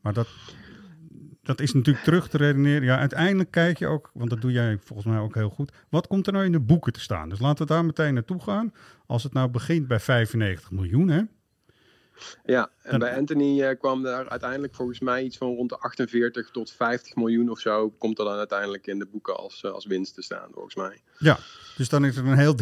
[0.01, 0.27] Maar dat,
[1.45, 2.84] dat is natuurlijk terug te redeneren.
[2.84, 5.71] Ja, uiteindelijk kijk je ook, want dat doe jij volgens mij ook heel goed.
[5.89, 7.29] Wat komt er nou in de boeken te staan?
[7.29, 8.73] Dus laten we daar meteen naartoe gaan.
[9.05, 11.21] Als het nou begint bij 95 miljoen, hè?
[12.45, 16.49] Ja, en bij Anthony uh, kwam daar uiteindelijk volgens mij iets van rond de 48
[16.51, 17.89] tot 50 miljoen of zo.
[17.89, 21.01] Komt er dan uiteindelijk in de boeken als, uh, als winst te staan, volgens mij.
[21.17, 21.39] Ja,
[21.77, 22.55] dus dan is er een heel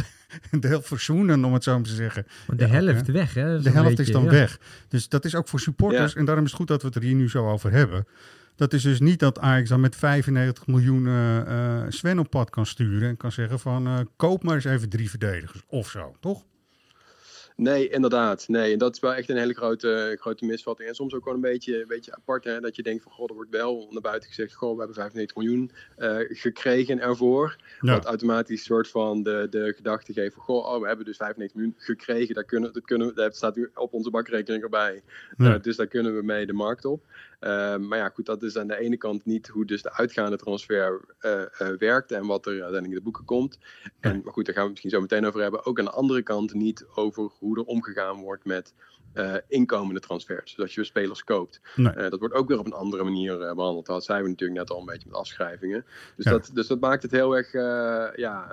[0.59, 2.27] deel verzoenen, om het zo maar te zeggen.
[2.55, 3.61] De helft weg, hè?
[3.61, 4.29] De helft is dan ja.
[4.29, 4.59] weg.
[4.87, 6.13] Dus dat is ook voor supporters.
[6.13, 6.19] Ja.
[6.19, 8.07] En daarom is het goed dat we het er hier nu zo over hebben.
[8.55, 12.65] Dat is dus niet dat Ajax dan met 95 miljoen uh, Sven op pad kan
[12.65, 13.09] sturen.
[13.09, 16.43] En kan zeggen van koop maar eens even drie verdedigers of zo, toch?
[17.55, 18.47] Nee, inderdaad.
[18.47, 20.89] Nee, en dat is wel echt een hele grote, grote misvatting.
[20.89, 23.29] En soms ook wel een beetje, een beetje apart, hè, dat je denkt van, god,
[23.29, 27.55] er wordt wel naar buiten gezegd, goh, we hebben 95 miljoen uh, gekregen ervoor.
[27.79, 27.93] Ja.
[27.93, 31.57] Wat automatisch soort van de, de gedachte geeft van, goh, oh, we hebben dus 95
[31.57, 32.35] miljoen gekregen.
[32.35, 35.03] Daar kunnen, dat, kunnen, dat staat nu op onze bakrekening erbij.
[35.37, 35.53] Ja.
[35.53, 37.05] Uh, dus daar kunnen we mee de markt op.
[37.43, 40.37] Uh, maar ja, goed, dat is aan de ene kant niet hoe dus de uitgaande
[40.37, 43.59] transfer uh, uh, werkt en wat er uiteindelijk in de boeken komt.
[43.99, 45.65] En, maar goed, daar gaan we misschien zo meteen over hebben.
[45.65, 48.73] Ook aan de andere kant niet over hoe er omgegaan wordt met
[49.47, 50.55] inkomende transfers.
[50.55, 51.61] Dus als je spelers koopt.
[51.75, 52.09] Nee.
[52.09, 53.85] dat wordt ook weer op een andere manier behandeld.
[53.85, 55.85] Dat zijn we natuurlijk net al een beetje met afschrijvingen.
[56.15, 56.31] Dus, ja.
[56.31, 57.51] dat, dus dat maakt het heel erg
[58.15, 58.47] ja,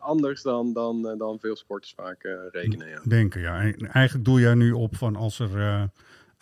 [0.00, 2.88] anders dan, dan, dan veel sporters vaak rekenen.
[2.88, 3.00] Ja.
[3.04, 3.60] Denken, ja.
[3.60, 5.90] En eigenlijk doe jij nu op van als er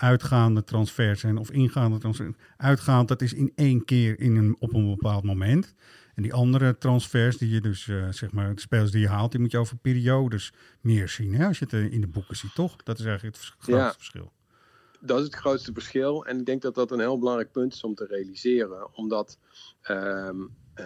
[0.01, 2.37] uitgaande transfers zijn of ingaande transfers.
[2.57, 5.75] Uitgaand, dat is in één keer in een, op een bepaald moment.
[6.15, 9.31] En die andere transfers die je dus, uh, zeg maar, de spelers die je haalt,
[9.31, 11.35] die moet je over periodes meer zien.
[11.35, 11.47] Hè?
[11.47, 12.77] Als je het in de boeken ziet, toch?
[12.77, 14.33] Dat is eigenlijk het grootste ja, verschil.
[15.01, 16.27] Dat is het grootste verschil.
[16.27, 18.95] En ik denk dat dat een heel belangrijk punt is om te realiseren.
[18.95, 19.39] Omdat
[19.91, 20.85] um, uh,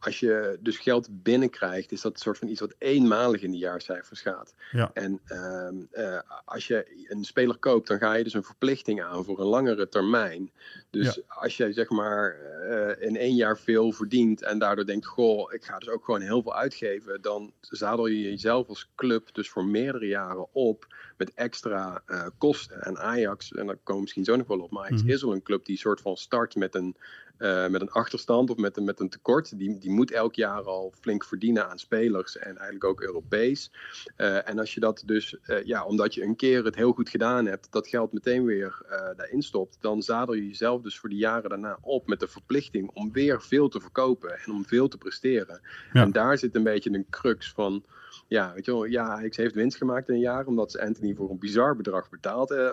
[0.00, 3.56] als je dus geld binnenkrijgt, is dat een soort van iets wat eenmalig in de
[3.56, 4.54] jaarcijfers gaat.
[4.72, 4.90] Ja.
[4.94, 9.24] En uh, uh, als je een speler koopt, dan ga je dus een verplichting aan
[9.24, 10.52] voor een langere termijn.
[10.90, 11.22] Dus ja.
[11.26, 12.36] als je zeg maar
[12.70, 16.20] uh, in één jaar veel verdient en daardoor denkt, goh, ik ga dus ook gewoon
[16.20, 21.34] heel veel uitgeven, dan zadel je jezelf als club dus voor meerdere jaren op met
[21.34, 22.02] extra
[22.38, 22.82] kosten.
[22.82, 25.14] En Ajax, en daar komen we misschien zo nog wel op, maar Ajax mm -hmm.
[25.16, 26.96] is wel een club die soort van start met een
[27.40, 29.58] uh, met een achterstand of met een, met een tekort.
[29.58, 33.72] Die, die moet elk jaar al flink verdienen aan spelers en eigenlijk ook Europees.
[34.16, 37.08] Uh, en als je dat dus, uh, ja, omdat je een keer het heel goed
[37.08, 38.82] gedaan hebt, dat geld meteen weer
[39.16, 42.90] daarin stopt, dan zadel je jezelf dus voor de jaren daarna op met de verplichting
[42.94, 45.60] om weer veel te verkopen en om veel te presteren.
[45.92, 46.02] Ja.
[46.02, 47.84] En daar zit een beetje een crux van
[48.28, 51.14] ja, weet je wel, ja, Ajax heeft winst gemaakt in een jaar omdat ze Anthony
[51.14, 52.70] voor een bizar bedrag betaald, eh,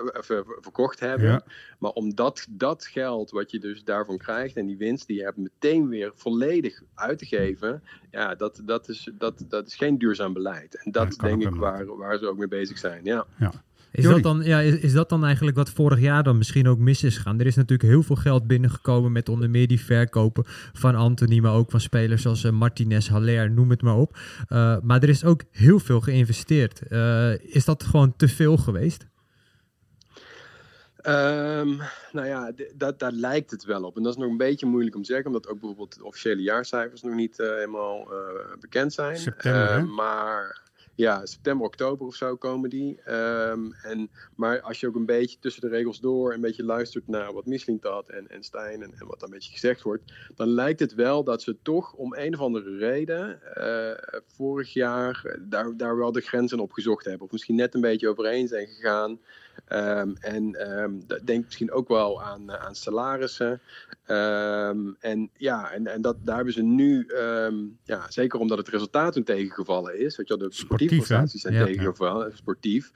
[0.61, 1.27] verkocht hebben.
[1.27, 1.43] Ja.
[1.79, 5.37] Maar omdat dat geld wat je dus daarvan krijgt en die winst die je hebt
[5.37, 10.33] meteen weer volledig uit te geven, ja, dat, dat, is, dat, dat is geen duurzaam
[10.33, 10.83] beleid.
[10.83, 13.03] En dat ja, denk ik waar, waar ze ook mee bezig zijn.
[13.03, 13.25] Ja.
[13.39, 13.51] ja.
[13.91, 16.77] Is dat, dan, ja, is, is dat dan eigenlijk wat vorig jaar dan misschien ook
[16.77, 17.39] mis is gegaan?
[17.39, 21.53] Er is natuurlijk heel veel geld binnengekomen met onder meer die verkopen van Anthony, maar
[21.53, 24.17] ook van spelers zoals uh, Martinez, Haller, noem het maar op.
[24.49, 26.81] Uh, maar er is ook heel veel geïnvesteerd.
[26.89, 29.07] Uh, is dat gewoon te veel geweest?
[31.07, 33.97] Um, nou ja, dat, daar lijkt het wel op.
[33.97, 36.41] En dat is nog een beetje moeilijk om te zeggen, omdat ook bijvoorbeeld de officiële
[36.41, 38.07] jaarcijfers nog niet helemaal
[38.59, 39.17] bekend zijn.
[39.17, 40.61] September, maar
[40.97, 43.11] ja, september, oktober of zo komen die.
[43.11, 47.07] Um, en, maar als je ook een beetje tussen de regels door een beetje luistert
[47.07, 50.47] naar wat Michelin had en, en Stijn en, en wat een beetje gezegd wordt, dan
[50.47, 55.77] lijkt het wel dat ze toch om een of andere reden uh, vorig jaar daar,
[55.77, 57.25] daar wel de grenzen op gezocht hebben.
[57.25, 59.19] Of misschien net een beetje overheen zijn gegaan.
[59.71, 63.61] Um, en um, denk misschien ook wel aan, aan salarissen.
[64.07, 67.07] Um, en ja, en, en dat, daar hebben ze nu,
[67.83, 71.65] ja, zeker omdat het resultaat toen tegengevallen is, weet je, de sportieve prestaties zijn ja,
[71.65, 72.35] tegengevallen, ja.
[72.35, 72.91] sportief.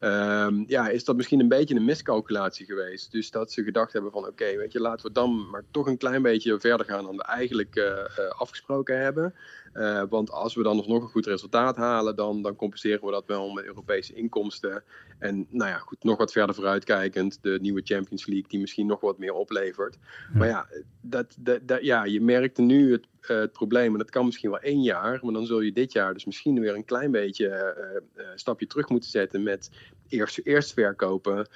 [0.00, 3.12] Um, ja, is dat misschien een beetje een miscalculatie geweest.
[3.12, 5.86] Dus dat ze gedacht hebben van oké, okay, weet je, laten we dan maar toch
[5.86, 9.34] een klein beetje verder gaan dan we eigenlijk uh, afgesproken hebben.
[9.76, 13.26] Uh, want als we dan nog een goed resultaat halen, dan, dan compenseren we dat
[13.26, 14.82] wel met Europese inkomsten.
[15.18, 19.00] En nou ja, goed, nog wat verder vooruitkijkend, de nieuwe Champions League die misschien nog
[19.00, 19.98] wat meer oplevert.
[20.32, 20.38] Ja.
[20.38, 20.68] Maar ja,
[21.00, 24.60] dat, dat, dat, ja, je merkte nu het, het probleem, en dat kan misschien wel
[24.60, 27.76] één jaar, maar dan zul je dit jaar dus misschien weer een klein beetje
[28.16, 29.70] uh, stapje terug moeten zetten met
[30.08, 31.48] eerst, eerst verkopen.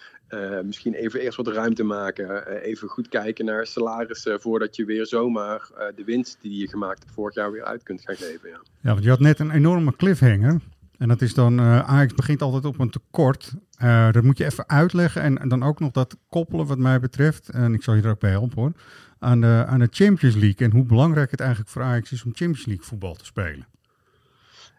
[0.64, 2.46] misschien even eerst wat ruimte maken.
[2.60, 7.14] even goed kijken naar salarissen voordat je weer zomaar de winst die je gemaakt hebt
[7.14, 8.48] vorig jaar weer uit kunt gaan geven.
[8.48, 10.60] Ja, ja want je had net een enorme cliffhanger.
[11.00, 13.54] En dat is dan, uh, Ajax begint altijd op een tekort.
[13.82, 15.22] Uh, dat moet je even uitleggen.
[15.22, 17.48] En, en, dan ook nog dat koppelen wat mij betreft.
[17.48, 18.72] En ik zal je er ook bij helpen hoor.
[19.18, 20.66] Aan de, aan de Champions League.
[20.66, 23.66] En hoe belangrijk het eigenlijk voor Ajax is om Champions League voetbal te spelen.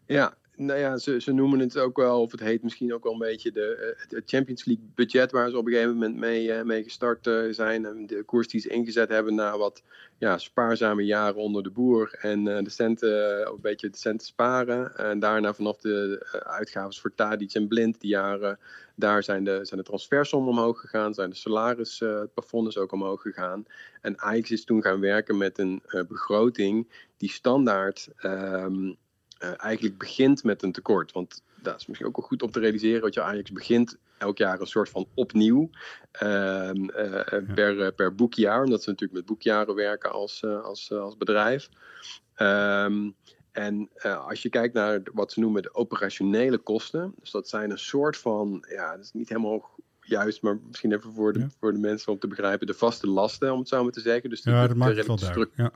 [0.05, 0.33] Ja,
[0.65, 3.19] nou ja, ze, ze noemen het ook wel, of het heet misschien ook wel een
[3.19, 6.61] beetje de, eh, het Champions League budget waar ze op een gegeven moment mee, uh,
[6.61, 7.85] mee gestart uh, zijn.
[7.85, 9.83] En de koers die ze ingezet hebben na wat
[10.17, 12.17] ja, spaarzame jaren onder de boer.
[12.21, 14.97] En de centen, een beetje de centen sparen.
[14.97, 18.59] En daarna vanaf de uitgaven voor Tadic en Blind, die jaren,
[18.95, 21.13] daar zijn de, zijn de transfersommen omhoog gegaan.
[21.13, 23.65] Zijn de salarisplafonds ook omhoog gegaan.
[24.01, 28.09] En Ajax is toen gaan werken met een begroting die standaard...
[28.23, 28.97] Um,
[29.43, 31.11] uh, eigenlijk begint met een tekort.
[31.11, 33.01] Want dat is misschien ook wel goed om te realiseren.
[33.01, 35.69] Dat je Ajax begint elk jaar een soort van opnieuw
[36.23, 38.63] uh, uh, per, per boekjaar.
[38.63, 41.69] Omdat ze natuurlijk met boekjaren werken als, als, als bedrijf.
[42.37, 43.15] Um,
[43.51, 43.89] en
[44.27, 47.13] als je kijkt naar wat ze noemen de operationele kosten.
[47.19, 49.69] Dus dat zijn een soort van, ja, dat is niet helemaal
[50.01, 53.51] juist, maar misschien even voor de, voor de mensen om te begrijpen, de vaste lasten,
[53.51, 54.29] om het zo maar te zeggen.
[54.29, 55.51] Dus ja, dat maakt het wel duidelijk.
[55.55, 55.71] Ja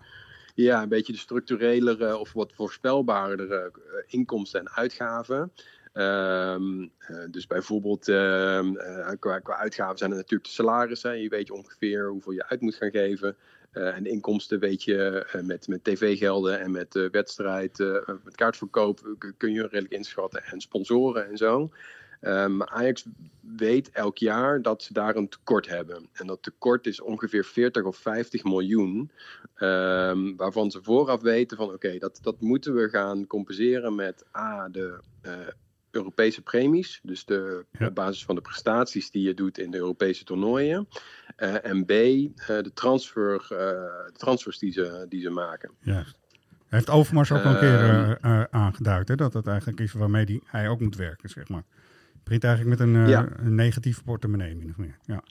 [0.55, 5.51] ja, een beetje de structurelere of wat voorspelbaardere eh, inkomsten en uitgaven.
[5.93, 6.89] Um, uh,
[7.31, 8.69] dus bijvoorbeeld uh,
[9.19, 11.21] qua, qua, uitgaven zijn er natuurlijk de salarissen.
[11.21, 13.35] Je weet ongeveer hoeveel je uit moet gaan geven.
[13.71, 17.77] En de inkomsten weet je met, met tv-gelden en met wedstrijd,
[18.23, 20.43] met kaartverkoop kun je redelijk inschatten.
[20.43, 21.71] En sponsoren en zo.
[22.21, 23.06] Um, Ajax
[23.58, 26.10] weet elk jaar dat ze daar een tekort hebben.
[26.13, 29.12] En dat tekort is ongeveer 40 of 50 miljoen.
[29.58, 34.69] Um, waarvan ze vooraf weten van oké, dat, dat moeten we gaan compenseren met A,
[34.69, 35.32] de uh,
[35.91, 36.99] Europese premies.
[37.04, 40.88] Dus de, op basis van de prestaties die je doet in de Europese toernooien.
[41.38, 43.47] Uh, en B, uh, de, transfer,
[44.13, 45.71] transfers die ze, die ze maken.
[45.80, 46.06] Ja.
[46.67, 50.41] Heeft Overmars ook al een keer ehm, aangeduid, hè, dat dat eigenlijk is waarmee die,
[50.45, 51.63] hij ook moet werken, zeg maar
[52.25, 53.29] begint eigenlijk met een, uh, ja.
[53.38, 54.97] een negatieve portemonnee, min of meer.
[55.05, 55.23] Ja.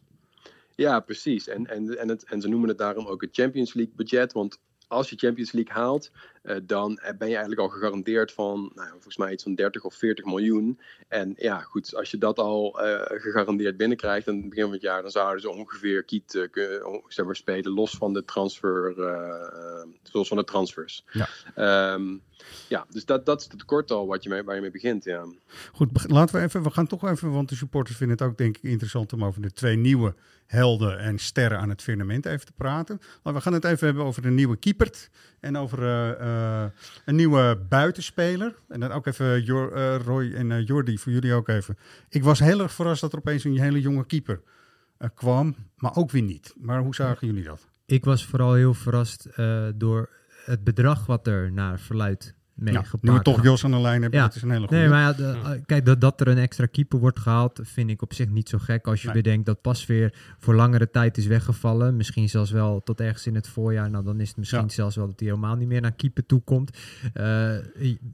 [0.76, 1.48] Ja, precies.
[1.48, 4.32] En, en, en, het, en ze noemen het daarom ook het Champions League budget.
[4.32, 4.58] Want
[4.94, 6.10] als je Champions League haalt,
[6.42, 9.94] uh, dan ben je eigenlijk al gegarandeerd van, nou, volgens mij iets van 30 of
[9.94, 10.80] 40 miljoen.
[11.08, 14.82] En ja, goed, als je dat al uh, gegarandeerd binnenkrijgt aan het begin van het
[14.82, 18.94] jaar, dan zouden ze ongeveer kiet uh, kunnen, zeg maar, spelen, los van de transfer,
[20.12, 21.04] los van de transfers.
[21.12, 21.28] Ja.
[21.94, 22.22] Um,
[22.68, 25.04] ja, dus dat, dat is het tekort al wat je mee, waar je mee begint.
[25.04, 25.24] Ja.
[25.72, 28.56] Goed, laten we even, we gaan toch even, want de supporters vinden het ook denk
[28.56, 30.14] ik interessant om over de twee nieuwe
[30.54, 33.00] helden en sterren aan het firmament even te praten.
[33.22, 35.08] Maar we gaan het even hebben over de nieuwe keeper
[35.40, 36.64] en over uh, uh,
[37.04, 38.54] een nieuwe buitenspeler.
[38.68, 41.78] En dan ook even uh, Roy en Jordi, voor jullie ook even.
[42.08, 44.40] Ik was heel erg verrast dat er opeens een hele jonge keeper
[45.14, 46.54] kwam, maar ook weer niet.
[46.56, 47.68] Maar hoe zagen jullie dat?
[47.86, 49.28] Ik was vooral heel verrast
[49.74, 50.10] door
[50.44, 54.02] het bedrag wat er naar verluidt mee ja, Nu we toch Jos aan de lijn
[54.02, 54.26] hebben, ja.
[54.26, 54.82] dat is een hele goede.
[54.82, 58.02] Nee, maar ja, de, kijk, dat, dat er een extra keeper wordt gehaald, vind ik
[58.02, 58.86] op zich niet zo gek.
[58.86, 59.22] Als je nee.
[59.22, 61.96] bedenkt dat Pasveer voor langere tijd is weggevallen.
[61.96, 63.90] Misschien zelfs wel tot ergens in het voorjaar.
[63.90, 64.68] Nou, dan is het misschien ja.
[64.68, 66.70] zelfs wel dat hij helemaal niet meer naar keeper toe komt.
[67.04, 67.12] Uh,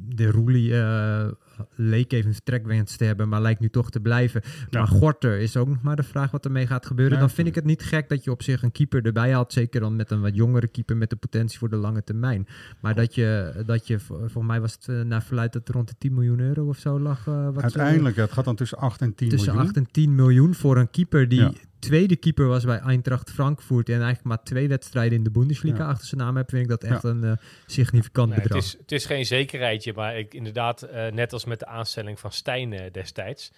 [0.09, 1.26] de Roelie uh,
[1.74, 4.40] leek even een vertrekwens te hebben, maar lijkt nu toch te blijven.
[4.70, 4.78] Ja.
[4.78, 7.14] Maar Gorter is ook nog maar de vraag wat ermee gaat gebeuren.
[7.14, 9.52] Ja, dan vind ik het niet gek dat je op zich een keeper erbij haalt.
[9.52, 12.46] Zeker dan met een wat jongere keeper met de potentie voor de lange termijn.
[12.80, 15.94] Maar dat je, dat je volgens mij was het uh, naar verluid dat rond de
[15.98, 17.26] 10 miljoen euro of zo lag.
[17.26, 19.66] Uh, wat Uiteindelijk, ze, het gaat dan tussen 8 en 10 tussen miljoen.
[19.66, 23.88] Tussen 8 en 10 miljoen voor een keeper die tweede keeper was bij Eintracht Frankfurt
[23.88, 25.88] en eigenlijk maar twee wedstrijden in de Bundesliga ja.
[25.88, 27.08] achter zijn naam heb, vind ik dat echt ja.
[27.08, 27.32] een uh,
[27.66, 28.56] significant nee, bedrag.
[28.56, 32.20] Het is, het is geen zekerheidje, maar ik, inderdaad, uh, net als met de aanstelling
[32.20, 33.52] van Stijn uh, destijds,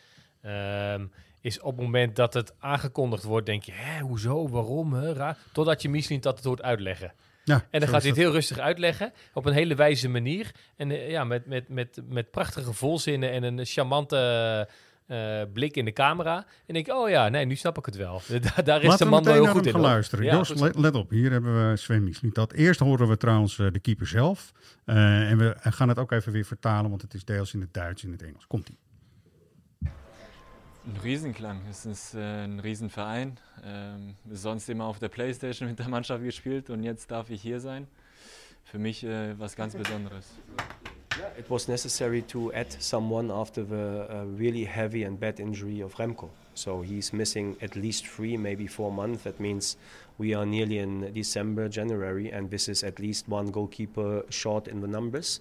[0.47, 5.13] um, is op het moment dat het aangekondigd wordt, denk je, hè, hoezo, waarom, hè,
[5.13, 7.13] raar, totdat je misschien dat het hoort uitleggen.
[7.45, 10.51] Ja, en dan gaat hij het heel rustig uitleggen, op een hele wijze manier.
[10.77, 14.69] En ja, met, met, met, met prachtige volzinnen en een charmante
[15.13, 16.47] uh, blik in de camera.
[16.67, 18.23] En denk oh ja, nee, nu snap ik het wel.
[18.29, 19.81] daar, daar is Laten de man wel heel goed in.
[19.81, 20.25] luisteren.
[20.25, 21.11] Ja, Jos, let, let, op.
[21.11, 22.35] Hier hebben we Sven Misliet.
[22.35, 24.53] Dat eerst horen we trouwens uh, de keeper zelf.
[24.87, 27.75] Uh, en we gaan het ook even weer vertalen, want het is deels in het
[27.75, 28.47] Duits en in het Engels.
[28.47, 28.79] Komt-ie.
[30.85, 31.61] Ein Riesenklang.
[31.71, 33.39] Es ist äh, ein Riesenverein.
[33.63, 37.61] Ähm, sonst immer auf der Playstation mit der Mannschaft gespielt und jetzt darf ich hier
[37.61, 37.87] sein.
[38.65, 40.27] Für mich äh, was ganz Besonderes.
[41.19, 45.81] Yeah, it was necessary to add someone after the uh, really heavy and bad injury
[45.81, 46.31] of Remco.
[46.55, 49.25] So he's missing at least three, maybe four months.
[49.25, 49.77] That means
[50.19, 54.81] we are nearly in December, January, and this is at least one goalkeeper short in
[54.81, 55.41] the numbers.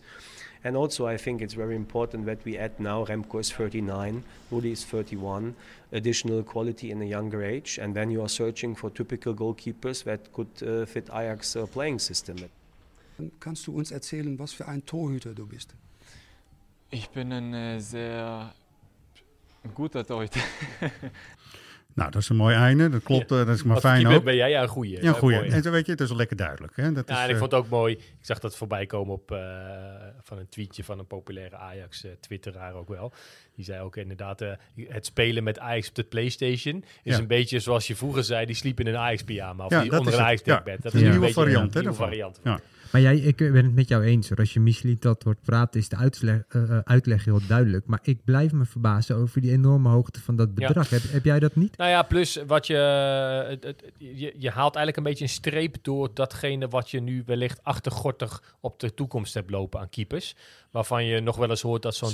[0.63, 4.71] And also, I think it's very important that we add now Remco is 39, Rudi
[4.71, 5.55] is 31,
[5.91, 10.31] additional quality in a younger age, and then you are searching for typical goalkeepers that
[10.33, 12.37] could uh, fit Ajax uh, playing system.
[13.39, 15.75] Kannst du uns erzählen, was für ein Torhüter du bist?
[16.89, 18.53] Ich bin ein äh, sehr
[19.73, 20.39] guter Torhüter.
[21.93, 22.89] Nou, dat is een mooi einde.
[22.89, 23.29] Dat klopt.
[23.29, 23.43] Ja.
[23.45, 24.23] Dat is maar Wat fijn keeper ook.
[24.23, 24.49] ben jij?
[24.49, 25.03] Ja, een goeie.
[25.03, 25.37] Ja, goeie.
[25.37, 25.49] Mooi.
[25.49, 26.75] En zo weet je, het is wel lekker duidelijk.
[26.75, 26.91] Hè?
[26.91, 27.93] Dat Ja, is, en ik eh, vond het ook mooi.
[27.93, 29.39] Ik zag dat voorbij komen op eh,
[30.21, 33.13] van een tweetje van een populaire Ajax eh, Twitteraar ook wel.
[33.55, 34.51] Die zei ook inderdaad, eh,
[34.87, 37.19] het spelen met Ajax op de Playstation is Ja.
[37.21, 39.89] een beetje zoals je vroeger zei, die sliep in een Ajax pyjama of Ja, die
[39.89, 40.25] dat onder is een.
[40.25, 40.55] Ajax Ja.
[40.55, 40.81] dekbed.
[40.81, 40.97] Dat Ja.
[40.97, 42.39] is een Nieuwe beetje variant, een hè, nieuwe variant.
[42.43, 42.59] Ja.
[42.91, 44.29] Maar jij, ik ben het met jou eens.
[44.29, 44.37] hoor.
[44.37, 47.85] Als je Misliet dat hoort praten, is de uitleg, eh, eh, uitleg heel duidelijk.
[47.85, 50.89] Maar ik blijf me verbazen over die enorme hoogte van dat bedrag.
[50.89, 51.77] Heb, heb jij dat niet?
[51.77, 52.75] Nou ja, plus wat je,
[53.47, 57.23] het, het- je, je haalt eigenlijk een beetje een streep door datgene wat je nu
[57.25, 60.35] wellicht achtergortig op de toekomst hebt lopen aan keepers.
[60.71, 62.09] Waarvan je nog wel eens hoort dat zo'n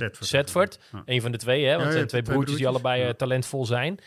[0.92, 1.02] Ja.
[1.06, 3.08] een van de twee, hè, want Ja, het ja, zijn twee broertjes die allebei Ja.
[3.08, 3.98] eh, talentvol zijn.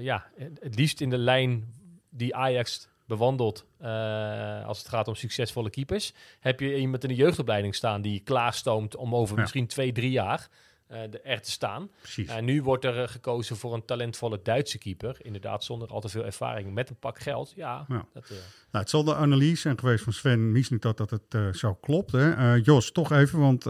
[0.00, 0.24] Ja,
[0.60, 1.74] het liefst in de lijn
[2.10, 6.12] die Ajax bewandelt eh, als het gaat om succesvolle keepers.
[6.40, 9.40] Heb je iemand in de jeugdopleiding staan die klaarstoomt om over Ja.
[9.40, 10.48] misschien twee, drie jaar
[10.88, 11.90] de- er te staan.
[12.00, 12.28] Precies.
[12.28, 15.16] En nu wordt er eh, gekozen voor een talentvolle Duitse keeper.
[15.22, 16.74] Inderdaad, zonder al te veel ervaring.
[16.74, 17.52] Met een pak geld.
[17.56, 18.06] Ja, Ja.
[18.12, 21.22] dat, eh, Nou, het zal de analyse zijn geweest van Sven Misnik dat, dat het
[21.34, 22.12] eh, zo klopt.
[22.12, 22.30] Hè?
[22.32, 23.66] Eh, Jos, toch even, want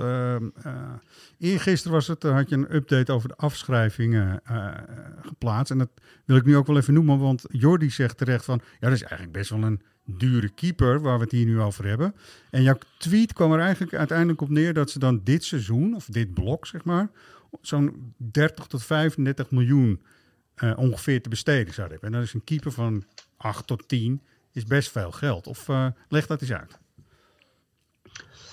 [1.39, 4.75] eergisteren was het, eh, had je een update over de afschrijvingen eh,
[5.21, 5.71] geplaatst.
[5.73, 5.91] En dat
[6.25, 8.61] wil ik nu ook wel even noemen, want Jordi zegt terecht van...
[8.81, 11.87] ja, dat is eigenlijk best wel een dure keeper waar we het hier nu over
[11.87, 12.15] hebben.
[12.51, 16.07] En jouw tweet kwam er eigenlijk uiteindelijk op neer dat ze dan dit seizoen, of
[16.07, 17.11] dit blok zeg maar...
[17.61, 20.03] zo'n 30 tot 35 miljoen
[20.55, 22.13] eh, ongeveer te besteden zouden hebben.
[22.13, 23.05] En dat is een keeper van
[23.37, 25.47] 8 tot 10 is best veel geld.
[25.47, 26.79] Of uh, leg dat eens uit.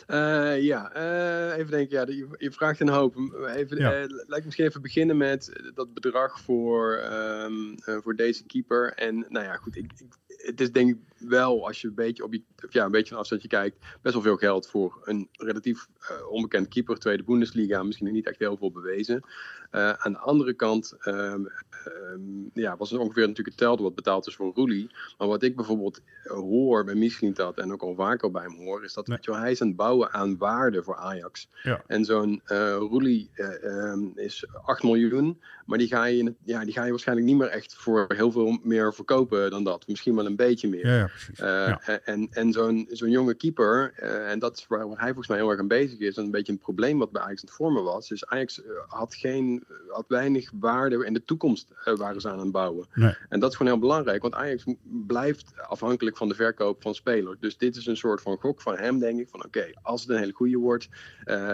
[0.07, 1.97] Uh, ja, uh, even denken.
[1.97, 3.15] Ja, je, je, vraagt een hoop.
[3.55, 4.03] Even, ja.
[4.03, 8.93] uh, laat ik misschien even beginnen met dat bedrag voor, um, voor deze keeper.
[8.93, 9.75] En nou ja, goed.
[9.75, 12.91] Ik, ik, het is denk ik wel, als je een beetje, op je, ja, een
[12.91, 15.87] beetje van afstandje kijkt, best wel veel geld voor een relatief
[16.29, 16.99] onbekend keeper.
[16.99, 19.23] Tweede Bundesliga, misschien niet echt heel veel bewezen.
[19.71, 21.47] Uh, aan de andere kant um,
[21.87, 24.89] um, ja, was het ongeveer natuurlijk hetzelfde wat betaald is voor Roelie.
[25.17, 28.93] Maar wat ik bijvoorbeeld hoor bij Mislintat en ook al vaker bij hem hoor, is
[28.93, 29.17] dat nee.
[29.21, 31.49] wel, hij is aan het bouwen aan waarde voor Ajax.
[31.63, 31.83] Ja.
[31.87, 33.29] En zo'n uh, Roelie
[33.63, 37.47] um, is 8 miljoen, maar die ga, je, ja, die ga je waarschijnlijk niet meer
[37.47, 39.87] echt voor heel veel meer verkopen dan dat.
[39.87, 40.87] Misschien wel een beetje meer.
[40.87, 41.37] Ja, ja precies.
[41.37, 41.79] Ja.
[42.03, 43.93] En, en zo'n zo'n jonge keeper,
[44.27, 46.51] en dat is waar hij volgens mij heel erg aan bezig is, en een beetje
[46.51, 48.07] een probleem wat bij Ajax aan het vormen was.
[48.07, 52.51] Dus Ajax had geen had weinig waarde in de toekomst uh, waren ze aan het
[52.51, 52.87] bouwen.
[52.93, 53.15] Nee.
[53.29, 57.39] En dat is gewoon heel belangrijk, want Ajax blijft afhankelijk van de verkoop van spelers.
[57.39, 60.01] Dus dit is een soort van gok van hem, denk ik, van oké, okay, als
[60.01, 60.87] het een hele goede wordt,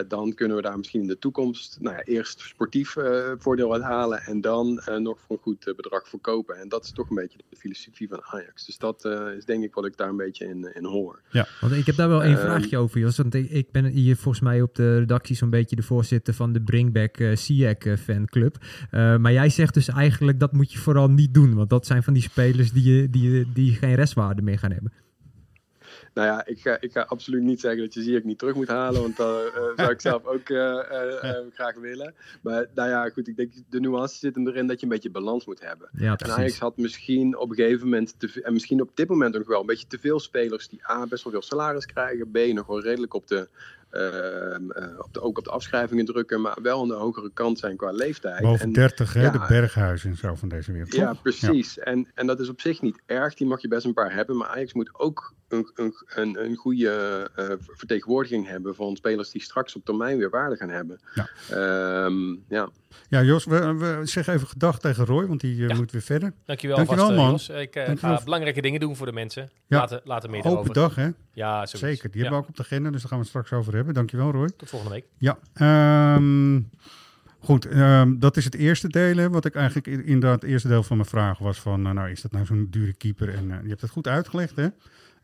[0.08, 2.96] dan kunnen we daar misschien in de toekomst nou ja, eerst sportief
[3.38, 6.56] voordeel uit halen en dan nog voor een goed bedrag verkopen.
[6.56, 8.66] En dat is toch een beetje de filosofie van Ajax.
[8.66, 9.06] Dus dat
[9.38, 11.22] is denk ik wat ik daar een beetje in, in hoor.
[11.30, 13.18] Ja, want ik heb daar wel één vraagje over, Jos.
[13.18, 16.62] Want ik, ben hier volgens mij op de redactie zo'n beetje de voorzitter van de
[16.62, 18.58] Bringback uh, SIAC fanclub.
[18.92, 21.56] Maar jij zegt dus eigenlijk dat moet je vooral niet doen.
[21.56, 24.92] Want dat zijn van die spelers die, die, die geen restwaarde meer gaan hebben.
[26.14, 28.68] Nou ja, ik ga, ik ga absoluut niet zeggen dat je Ziyech niet terug moet
[28.68, 29.02] halen.
[29.02, 32.14] Want dat uh, zou ik zelf ook uh, uh, graag willen.
[32.42, 35.10] Maar nou ja, goed, ik denk de nuance zit hem erin dat je een beetje
[35.10, 35.90] balans moet hebben.
[35.92, 39.34] Ja, en Ajax had misschien op een gegeven moment, te, en misschien op dit moment
[39.34, 42.32] nog wel, een beetje te veel spelers die A, best wel veel salaris krijgen.
[42.32, 43.50] B, nog wel redelijk op de,
[43.92, 47.78] uh, op de, ook op de afschrijvingen drukken, maar wel aan de hogere kant zijn
[47.78, 48.42] qua leeftijd.
[48.42, 49.22] Boven en, 30, hè?
[49.22, 50.94] Ja, de berghuizen en zo van deze wereld.
[50.94, 51.74] Ja, precies.
[51.74, 51.84] Ja.
[51.84, 54.38] En, en dat is op zich niet erg, die mag je best een paar hebben,
[54.38, 59.42] maar Ajax moet ook een, een, een, een goede uh, vertegenwoordiging hebben van spelers die
[59.42, 61.00] straks op termijn weer waarde gaan hebben.
[61.16, 61.30] Ja,
[62.06, 62.70] um, ja.
[63.10, 65.76] ja Jos, we, we zeggen even gedag tegen Roy, want die uh, ja.
[65.76, 66.34] moet weer verder.
[66.46, 67.32] Dankjewel, Dankjewel vast, man.
[67.32, 67.50] Jos.
[67.50, 68.18] Ik uh, Dankjewel.
[68.18, 69.50] ga belangrijke dingen doen voor de mensen.
[69.68, 69.78] Ja.
[69.78, 70.74] Later, later meer Open erover.
[70.74, 71.10] dag, hè?
[71.34, 71.80] Ja, zoiets.
[71.80, 72.12] Zeker.
[72.12, 72.22] Die ja.
[72.22, 73.94] hebben we ook op de agenda, dus daar gaan we het straks over hebben.
[73.94, 74.50] Dankjewel, Roy.
[74.58, 75.06] Tot volgende week.
[75.18, 75.38] Ja.
[76.16, 76.70] Um,
[77.44, 79.18] Goed, um, dat is het eerste deel.
[79.18, 82.10] Hè, wat ik eigenlijk inderdaad het eerste deel van mijn vraag was van, uh, nou
[82.10, 83.34] is dat nou zo'n dure keeper?
[83.34, 84.68] En uh, je hebt het goed uitgelegd, hè?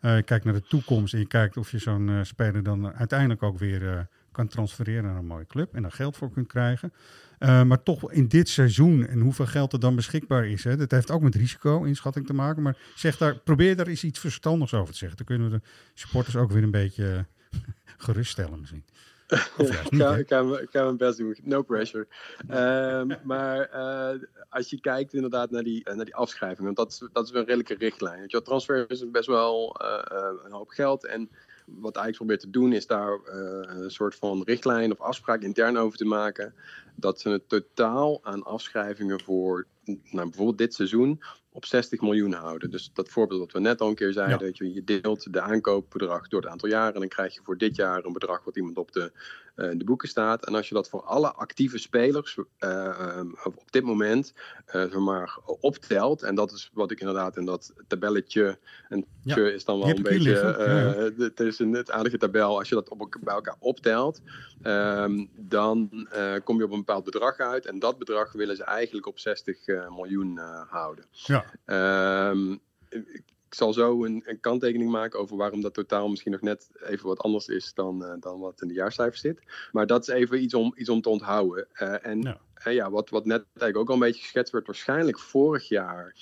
[0.01, 2.93] Uh, je kijkt naar de toekomst en je kijkt of je zo'n uh, speler dan
[2.93, 3.99] uiteindelijk ook weer uh,
[4.31, 6.93] kan transfereren naar een mooie club en daar geld voor kunt krijgen.
[7.39, 11.11] Maar toch in dit seizoen en hoeveel geld er dan beschikbaar is, hè, dat heeft
[11.11, 12.63] ook met risico-inschatting te maken.
[12.63, 15.17] Maar zeg daar, probeer daar eens iets verstandigs over te zeggen.
[15.17, 17.25] Dan kunnen we de supporters ook weer een beetje
[17.97, 18.83] geruststellen misschien.
[19.27, 22.07] Ik, ga, ik, ga, ik, ga, mijn best doen, no pressure.
[22.51, 27.03] Um, maar uh, als je kijkt inderdaad naar die, naar die afschrijving, want dat is,
[27.13, 28.23] dat is een redelijke richtlijn.
[28.27, 31.29] Je, transfer is best wel uh, een hoop geld en
[31.65, 35.77] wat Ajax probeert te doen is daar uh, een soort van richtlijn of afspraak intern
[35.77, 36.53] over te maken.
[36.95, 41.21] Dat ze het totaal aan afschrijvingen voor nou, bijvoorbeeld dit seizoen
[41.57, 42.69] op 60 miljoen houden.
[42.69, 45.41] Dus dat voorbeeld wat we net al een keer zeiden, dat je, je deelt de
[45.41, 48.55] aankoopbedrag door het aantal jaren en dan krijg je voor dit jaar een bedrag wat
[48.55, 49.11] iemand op de,
[49.57, 50.45] uh, de boeken staat.
[50.45, 54.33] En als je dat voor alle actieve spelers uh, op dit moment
[54.75, 58.57] uh, maar optelt, en dat is wat ik inderdaad in dat tabelletje,
[58.89, 59.35] en ja.
[59.35, 63.17] is dan wel een beetje, het is een het aardige tabel, als je dat op,
[63.21, 64.21] bij elkaar optelt,
[64.63, 66.07] um, dan
[66.43, 69.57] kom je op een bepaald bedrag uit en dat bedrag willen ze eigenlijk op 60
[69.89, 70.39] miljoen
[70.69, 71.05] houden.
[71.11, 71.45] Ja.
[71.65, 72.59] Um,
[73.49, 77.07] ik zal zo een, een, kanttekening maken over waarom dat totaal misschien nog net even
[77.07, 79.39] wat anders is dan, uh, dan wat in de jaarcijfers zit.
[79.71, 81.67] Maar dat is even iets om, iets om te onthouden.
[81.81, 82.39] Uh, en ja.
[82.67, 86.13] Uh, ja, wat, wat net eigenlijk ook al een beetje geschetst werd, waarschijnlijk vorig jaar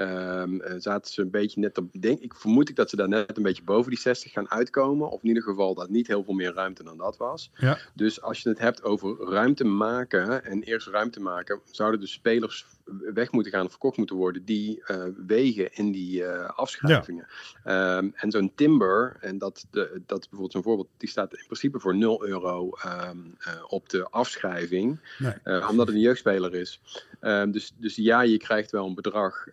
[0.00, 1.88] Um, zaten ze een beetje net op.
[2.00, 5.10] Denk, ik vermoed ik dat ze daar net een beetje boven die 60 gaan uitkomen.
[5.10, 7.50] Of in ieder geval dat niet heel veel meer ruimte dan dat was.
[7.54, 7.78] Ja.
[7.94, 12.66] Dus als je het hebt over ruimte maken en eerst ruimte maken, zouden de spelers
[13.14, 17.26] weg moeten gaan, verkocht moeten worden, die uh, wegen in die uh, afschrijvingen.
[17.64, 17.96] Ja.
[17.96, 21.44] Um, en zo'n Timber, en dat, de, dat is bijvoorbeeld zo'n voorbeeld, die staat in
[21.44, 25.68] principe voor 0 euro um, uh, op de afschrijving, nee.
[25.68, 26.80] omdat het een jeugdspeler is.
[27.20, 29.46] Um, dus, dus ja, je krijgt wel een bedrag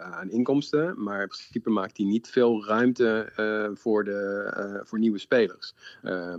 [0.00, 3.32] aan inkomsten, maar in principe maakt die niet veel ruimte
[3.74, 5.74] voor, de, voor nieuwe spelers.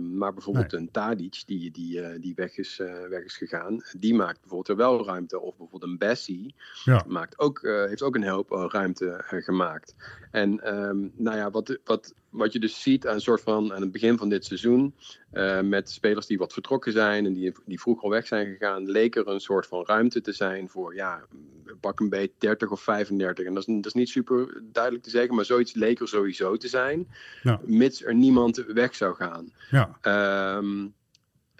[0.00, 0.80] maar bijvoorbeeld nee.
[0.80, 2.76] een Tadic, die, die, die weg, is,
[3.08, 5.40] weg is gegaan, die maakt bijvoorbeeld er wel ruimte.
[5.40, 6.37] Of bijvoorbeeld een Bessie
[6.84, 7.04] ja.
[7.06, 9.94] maakt ook, uh, heeft ook een hoop uh, ruimte uh, gemaakt.
[10.30, 13.80] En um, nou ja, wat, wat, wat je dus ziet aan, een soort van, aan
[13.80, 14.94] het begin van dit seizoen,
[15.62, 19.16] met spelers die wat vertrokken zijn en die, die vroeg al weg zijn gegaan, leek
[19.16, 21.24] er een soort van ruimte te zijn voor, ja,
[21.80, 23.44] pak een beetje 30 of 35.
[23.46, 26.56] En dat is, dat is niet super duidelijk te zeggen, maar zoiets leek er sowieso
[26.56, 27.08] te zijn,
[27.42, 27.60] ja.
[27.64, 29.52] mits er niemand weg zou gaan.
[29.70, 29.98] Ja.
[30.56, 30.94] Um,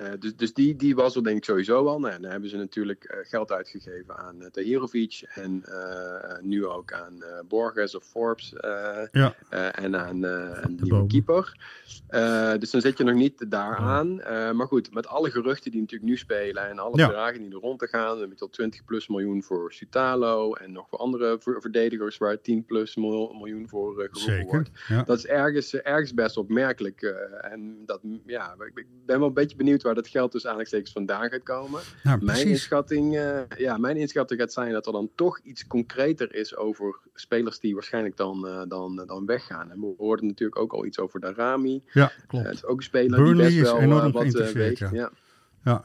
[0.01, 2.01] uh, dus dus die, die was er denk ik sowieso al.
[2.01, 5.65] Nou, dan hebben ze natuurlijk uh, geld uitgegeven aan uh, Tahirovic en
[6.43, 8.53] nu ook aan Borges of Forbes
[9.11, 9.35] ja.
[9.73, 11.57] en aan een nieuwe keeper.
[12.59, 14.15] dus dan zit je nog niet daaraan.
[14.57, 17.07] maar goed, met alle geruchten die natuurlijk nu spelen en alle Ja.
[17.07, 20.73] bedragen die er rond te gaan, heb je tot 20 plus miljoen voor Sutalo en
[20.73, 24.47] nog voor andere ver- verdedigers waar 10 plus mil- miljoen voor eh, geroepen Zeker.
[24.47, 24.71] wordt.
[24.89, 25.03] Ja.
[25.03, 27.03] Dat is ergens, eh, ergens best opmerkelijk.
[27.03, 30.93] eh, en dat, ja, ik ben wel een beetje benieuwd waar dat geld dus aanhalingstekens
[30.93, 31.81] vandaan gaat komen.
[32.03, 36.35] Nou, mijn, inschatting, eh, ja, mijn inschatting gaat zijn dat er dan toch iets concreter
[36.35, 39.71] is over spelers die waarschijnlijk dan, eh, dan, dan weggaan.
[39.71, 41.83] En we hoorden natuurlijk ook al iets over Darami.
[41.93, 42.45] Ja, Eh, klopt.
[42.47, 44.79] het is ook een speler Burnley die best is wel enorm eh, wat eh, weegt.
[44.79, 44.89] ja.
[44.93, 45.11] Ja.
[45.65, 45.85] Ja.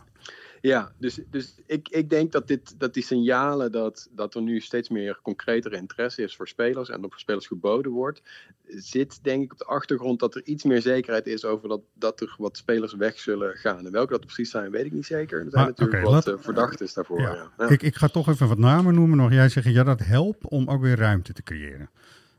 [0.65, 4.59] Ja, dus, dus ik, ik denk dat, dit, dat die signalen dat, dat er nu
[4.59, 8.21] steeds meer concretere interesse is voor spelers en dat voor spelers geboden wordt,
[8.67, 12.21] zit denk ik op de achtergrond dat er iets meer zekerheid is over dat, dat
[12.21, 13.85] er wat spelers weg zullen gaan.
[13.85, 15.37] En welke dat precies zijn, weet ik niet zeker.
[15.41, 17.21] Er zijn Maar, natuurlijk wat laat- eh, verdachten daarvoor.
[17.21, 17.67] Ja.
[17.67, 19.31] Ik, ik ga toch even wat namen noemen nog.
[19.31, 21.89] Jij zegt, ja, dat helpt om ook weer ruimte te creëren.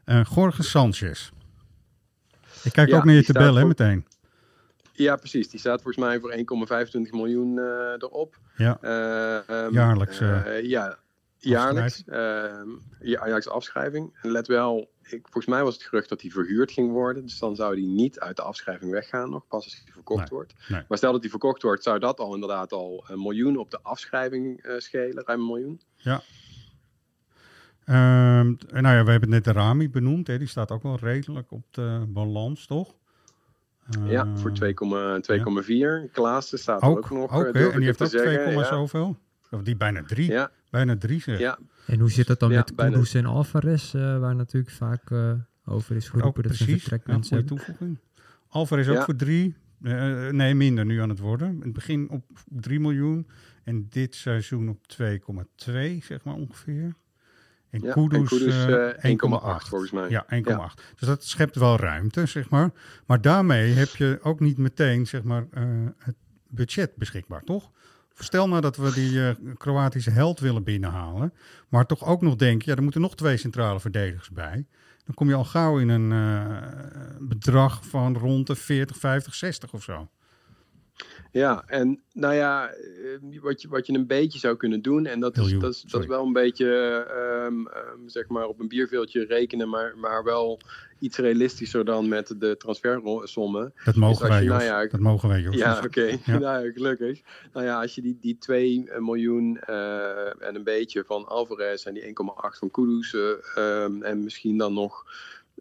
[0.05, 1.31] Eh Jorge Sanchez.
[2.63, 4.05] Ik kijk Ja, ook naar je tabel, hè, meteen.
[4.97, 5.49] Ja, precies.
[5.49, 6.33] Die staat volgens mij voor
[7.07, 7.65] 1,25 miljoen eh,
[7.99, 8.39] erop.
[8.57, 8.79] Ja.
[8.81, 10.99] Ehm, Jaarlijks, eh, ja,
[11.39, 12.03] jaarlijks.
[12.07, 12.69] ehm,
[13.01, 14.19] ja, jaarlijks afschrijving.
[14.23, 17.23] En let wel, ik, volgens mij was het gerucht dat hij verhuurd ging worden.
[17.23, 20.29] Dus dan zou hij niet uit de afschrijving weggaan nog, pas als hij verkocht Nee,
[20.31, 20.55] wordt.
[20.69, 20.83] nee.
[20.89, 23.79] Maar stel dat hij verkocht wordt, zou dat al inderdaad al een miljoen op de
[23.83, 25.25] afschrijving schelen.
[25.27, 25.81] Ruim een miljoen.
[25.97, 26.23] Ja.
[27.85, 30.27] Ehm, en nou ja, we hebben net de Rami benoemd.
[30.27, 30.39] Hè.
[30.39, 32.95] Die staat ook wel redelijk op de balans, toch?
[34.07, 36.09] Ja, Eh, voor 2,4.
[36.13, 37.33] Klaassen staat er Ook, ook nog.
[37.33, 38.53] ook eh, En die heeft ook 2, zeggen.
[38.53, 38.65] ja.
[38.65, 39.17] zoveel.
[39.51, 40.31] Of die bijna 3.
[40.31, 41.39] Ja, Bijna 3 zeg.
[41.39, 41.59] ja.
[41.87, 42.75] En hoe zit dat dan Ja, met.
[42.75, 45.33] Kudus en Alvarez, eh, waar natuurlijk vaak eh,
[45.65, 46.83] over is Ook geroepen dat ze precies.
[46.83, 47.67] Ja, vertrekmensen goede hebben?
[47.75, 47.99] toevoeging.
[48.49, 49.05] Alvarez ook Ja.
[49.05, 49.55] voor 3.
[50.31, 51.49] nee, minder nu aan het worden.
[51.49, 53.27] In het begin op 3 miljoen.
[53.65, 56.95] En dit seizoen op 2,2 zeg maar ongeveer.
[57.75, 60.09] En Ja, Kudus, Kudus, eh, eh, 1,8 volgens mij.
[60.09, 60.83] Ja, 1,8.
[60.97, 62.71] Dus dat schept wel ruimte, zeg maar.
[63.07, 65.63] Maar daarmee heb je ook niet meteen, zeg maar, eh,
[65.99, 66.15] het
[66.49, 67.71] budget beschikbaar, toch?
[68.19, 71.33] Stel nou dat we die eh, Kroatische held willen binnenhalen,
[71.69, 74.67] maar toch ook nog denken, ja, er moeten nog twee centrale verdedigers bij.
[75.05, 76.59] Dan kom je al gauw in een eh,
[77.21, 80.09] bedrag van rond de 40, 50, 60 of zo.
[81.35, 85.21] Ja, en nou ja, eh, wat je, wat je een beetje zou kunnen doen, en
[85.21, 86.67] dat is, dat is, dat is wel een beetje,
[87.47, 87.69] um,
[88.07, 90.61] zeg maar, op een bierveeltje rekenen, maar, maar wel
[90.99, 93.73] iets realistischer dan met de transfersommen.
[93.85, 95.87] Dat mogen wij, nou ja, dat mogen wij, Ja, oké.
[95.87, 96.39] Okay.
[96.39, 97.21] nou, gelukkig.
[97.53, 101.95] Nou ja, als je die, die 2 miljoen uh, en een beetje van Alvarez en
[101.95, 102.13] die 1,8
[102.59, 105.05] van Kudus uh, en misschien dan nog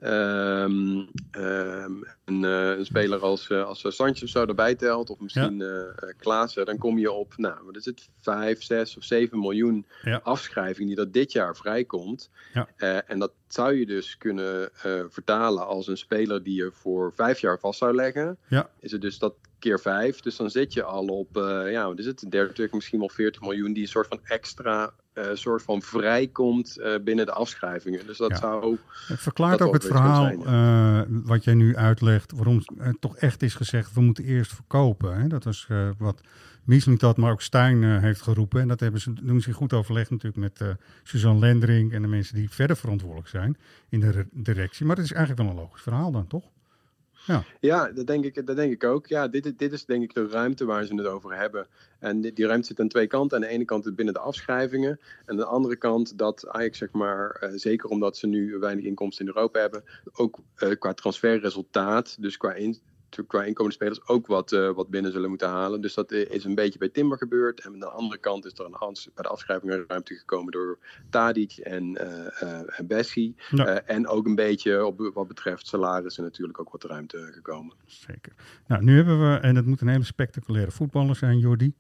[0.05, 5.57] Um, um, een, uh, een, speler als, uh, als Sanchez zo erbij telt, of misschien
[5.57, 5.65] ja.
[5.65, 9.85] uh, Klaassen, dan kom je op, nou, wat is het, 5, 6 of 7 miljoen
[10.01, 10.19] ja.
[10.23, 12.29] afschrijving die dat dit jaar vrijkomt.
[12.53, 12.67] Ja.
[13.07, 14.69] en dat zou je dus kunnen
[15.09, 18.37] vertalen als een speler die je voor vijf jaar vast zou leggen.
[18.47, 18.69] Ja.
[18.79, 21.29] Is het dus dat keer 5, dus dan zit je al op,
[21.69, 25.25] ja, wat is het, 30, misschien wel 40 miljoen, die een soort van extra uh,
[25.33, 28.05] soort van vrijkomt uh, binnen de afschrijvingen.
[28.05, 28.35] Dus dat ja.
[28.35, 28.77] zou.
[29.07, 33.55] Het verklaart ook het verhaal uh, wat jij nu uitlegt, waarom het toch echt is
[33.55, 35.21] gezegd: we moeten eerst verkopen.
[35.21, 35.27] Hè?
[35.27, 36.21] Dat was wat
[36.63, 38.61] Miesling dat, maar ook Stijn heeft geroepen.
[38.61, 42.35] En dat hebben ze, doen ze goed overlegd natuurlijk met Suzanne Lendering en de mensen
[42.35, 43.57] die verder verantwoordelijk zijn
[43.89, 44.85] in de directie.
[44.85, 46.43] Maar het is eigenlijk wel een logisch verhaal dan, toch?
[47.25, 49.07] Ja, ja dat, denk ik, dat denk ik ook.
[49.07, 51.67] Ja, dit, dit is denk ik de ruimte waar ze het over hebben.
[51.99, 53.37] En die, ruimte zit aan twee kanten.
[53.37, 54.89] Aan de ene kant binnen de afschrijvingen.
[54.89, 58.85] En aan de andere kant dat Ajax, zeg maar, uh, zeker omdat ze nu weinig
[58.85, 62.79] inkomsten in Europa hebben, ook uh, qua transferresultaat, dus qua in,
[63.27, 65.81] qua inkomende spelers ook wat, uh, wat binnen zullen moeten halen.
[65.81, 67.59] Dus dat is een beetje bij Timber gebeurd.
[67.59, 70.79] En aan de andere kant is er een Hans bij de afschrijvingen ruimte gekomen door
[71.09, 73.35] Tadic en, uh, uh, en Bessie.
[73.49, 73.81] Ja.
[73.81, 77.75] en ook een beetje op wat betreft salarissen natuurlijk ook wat ruimte gekomen.
[77.85, 78.33] Zeker.
[78.67, 81.73] Nou, nu hebben we, en het moet een hele spectaculaire voetballer zijn, Jordi.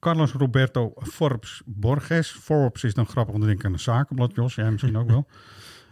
[0.00, 2.30] Carlos Roberto Forbes Borges.
[2.30, 4.54] Forbes is dan grappig, want dan denk ik aan een zakenblad, Jos.
[4.54, 5.26] Jij misschien ook wel.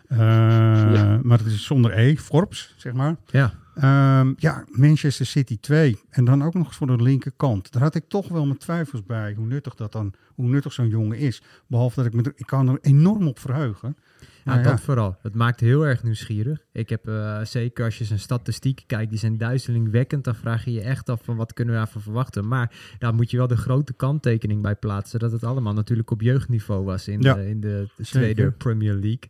[0.08, 0.18] Uh,
[0.94, 1.20] ja.
[1.22, 3.16] Maar het is zonder E, Forbes, zeg maar.
[3.26, 3.52] Ja.
[3.82, 6.00] Um, ja, Manchester City 2.
[6.10, 7.72] En dan ook nog eens voor de linkerkant.
[7.72, 10.88] Daar had ik toch wel mijn twijfels bij hoe nuttig dat dan, hoe nuttig zo'n
[10.88, 11.42] jongen is.
[11.66, 13.96] Behalve dat ik me ik kan er enorm op verheugen.
[14.20, 14.84] Ja, nou, dat ja.
[14.84, 15.16] vooral.
[15.22, 16.64] Het maakt heel erg nieuwsgierig.
[16.72, 20.24] Ik heb uh, zeker als je zijn statistieken kijkt, die zijn duizelingwekkend.
[20.24, 22.48] Dan vraag je je echt af van wat kunnen we daarvan verwachten.
[22.48, 25.18] Maar daar moet je wel de grote kanttekening bij plaatsen.
[25.18, 27.34] Dat het allemaal natuurlijk op jeugdniveau was in, ja.
[27.34, 29.28] de, in de tweede Premier League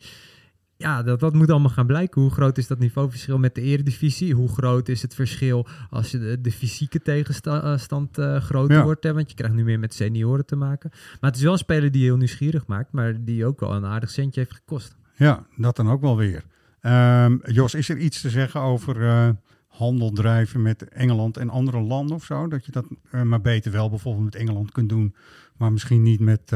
[0.78, 2.20] ja, dat, dat moet allemaal gaan blijken.
[2.20, 4.34] Hoe groot is dat niveauverschil met de eredivisie?
[4.34, 8.82] Hoe groot is het verschil als je de, de fysieke tegenstand uh, groter ja.
[8.82, 9.04] wordt?
[9.04, 9.12] Hè?
[9.12, 10.90] Want je krijgt nu meer met senioren te maken.
[10.92, 13.86] Maar het is wel een speler die heel nieuwsgierig maakt, maar die ook wel een
[13.86, 14.96] aardig centje heeft gekost.
[15.14, 16.44] Ja, dat dan ook wel weer.
[16.82, 19.28] Um, Jos, is er iets te zeggen over uh,
[19.66, 22.48] handel drijven met Engeland en andere landen of zo?
[22.48, 25.14] Dat je dat uh, maar beter wel bijvoorbeeld met Engeland kunt doen,
[25.56, 26.52] maar misschien niet met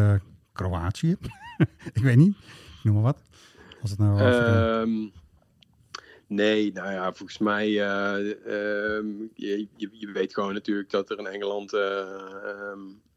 [0.52, 1.16] Kroatië?
[1.92, 2.36] Ik weet niet,
[2.82, 3.22] noem maar wat.
[3.81, 5.12] Als het nou um,
[6.26, 11.26] nee, nou ja, volgens mij, uh, um, je, je, weet gewoon natuurlijk dat er in
[11.26, 13.09] Engeland um, uh,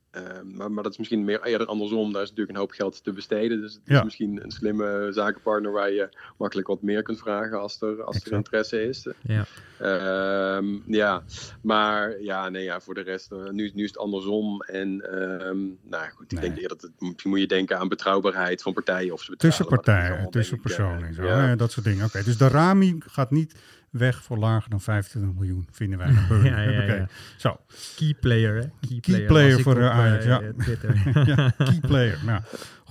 [0.43, 2.14] maar, maar, dat is misschien meer eerder andersom.
[2.14, 3.61] Daar is natuurlijk een hoop geld te besteden.
[3.61, 3.97] Dus het ja.
[3.97, 8.26] is misschien een slimme zakenpartner waar je makkelijk wat meer kunt vragen als er, als
[8.26, 9.07] er interesse is.
[9.22, 9.45] Ja.
[9.82, 11.24] Uh, ja,
[11.61, 14.61] maar ja, nee, ja, voor de rest, uh, nu, nu is het andersom.
[14.61, 16.41] En um, nou goed, ik nee.
[16.41, 19.14] denk eerder dat het, misschien moet je denken aan betrouwbaarheid van partijen.
[19.14, 21.24] Of ze tussen partijen, tussen personen en zo.
[21.24, 21.47] Ja.
[21.47, 22.05] Ja, dat soort dingen.
[22.05, 23.55] Oké, okay, dus de Rami gaat niet
[23.93, 26.11] weg voor lager dan 25 miljoen, vinden wij.
[26.51, 27.07] ja, ja, okay.
[27.37, 27.59] Zo.
[27.95, 28.87] Key player, hè?
[28.87, 30.41] Key, key player, voor de Ajax, ja.
[31.35, 31.53] ja.
[31.57, 32.41] Key player, nou.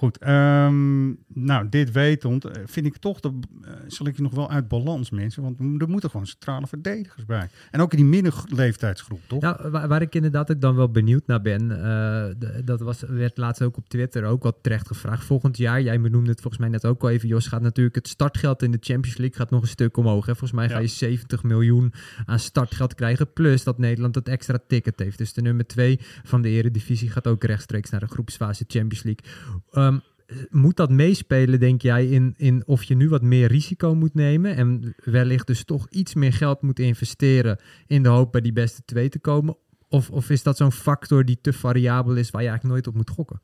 [0.03, 3.29] Goed, um, nou, dit wetend vind ik toch, de,
[3.65, 5.43] uh, zal ik je nog wel uit balans, mensen.
[5.43, 7.49] Want er moeten gewoon centrale verdedigers bij.
[7.71, 9.41] En ook in die middenleeftijdsgroep, toch?
[9.41, 11.77] Nou, waar, waar ik inderdaad ook dan wel benieuwd naar ben, uh,
[12.39, 15.25] de, dat was, werd laatst ook op Twitter ook wat terecht gevraagd.
[15.25, 18.09] Volgend jaar, jij benoemde het volgens mij net ook al even, Jos, gaat natuurlijk het
[18.09, 20.27] startgeld in de Champions League gaat nog een stuk omhoog.
[20.27, 20.37] Hè?
[20.37, 21.93] Volgens mij ga je 70 miljoen
[22.25, 25.19] aan startgeld krijgen, plus dat Nederland het extra ticket heeft.
[25.19, 29.33] Dus de nummer 2 van de eredivisie gaat ook rechtstreeks naar de groepsfase Champions League.
[29.73, 29.92] Um,
[30.51, 34.57] moet dat meespelen, denk jij, in, in of je nu wat meer risico moet nemen
[34.57, 38.83] en wellicht dus toch iets meer geld moet investeren in de hoop bij die beste
[38.85, 39.57] twee te komen?
[39.89, 42.95] Of, of is dat zo'n factor die te variabel is waar je eigenlijk nooit op
[42.95, 43.41] moet gokken?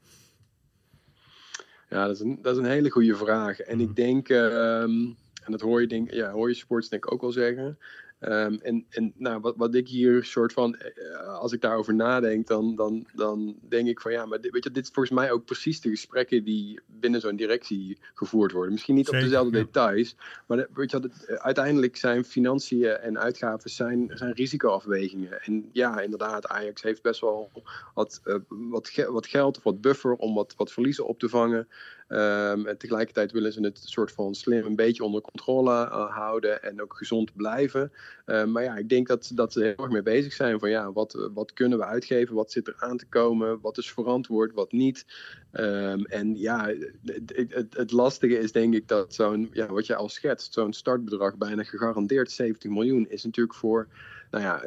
[1.91, 3.61] Ja, dat is een, dat is een hele goede vraag.
[3.61, 7.13] En ik denk, um, en dat hoor je, denk, ja, hoor je sports denk ik
[7.13, 7.79] ook wel zeggen.
[8.21, 12.47] Um, en en nou, wat, wat ik hier soort van, uh, als ik daarover nadenk,
[12.47, 15.31] dan, dan, dan denk ik van ja, maar dit, weet je, dit is volgens mij
[15.31, 18.73] ook precies de gesprekken die binnen zo'n directie gevoerd worden.
[18.73, 19.65] Misschien niet Zeker, op dezelfde ja.
[19.65, 20.17] details,
[20.47, 25.43] maar weet je, het, uiteindelijk zijn financiën en uitgaven zijn, zijn risicoafwegingen.
[25.43, 27.51] En ja, inderdaad, Ajax heeft best wel
[27.95, 31.29] wat, uh, wat, ge wat geld of wat buffer om wat, wat verliezen op te
[31.29, 31.69] vangen.
[32.11, 36.63] Um, en tegelijkertijd willen ze het soort van slim een beetje onder controle uh, houden
[36.63, 37.93] en ook gezond blijven.
[38.25, 41.29] maar ja, ik denk dat, dat ze heel erg mee bezig zijn van ja, wat,
[41.35, 42.35] wat kunnen we uitgeven?
[42.35, 43.61] Wat zit er aan te komen?
[43.61, 44.53] Wat is verantwoord?
[44.55, 45.07] Wat niet?
[45.53, 46.67] Ehm, en ja,
[47.05, 50.73] het, het, het, lastige is denk ik dat zo'n, ja, wat je al schetst, zo'n
[50.73, 53.89] startbedrag bijna gegarandeerd 70 miljoen is natuurlijk voor
[54.31, 54.63] nou ja,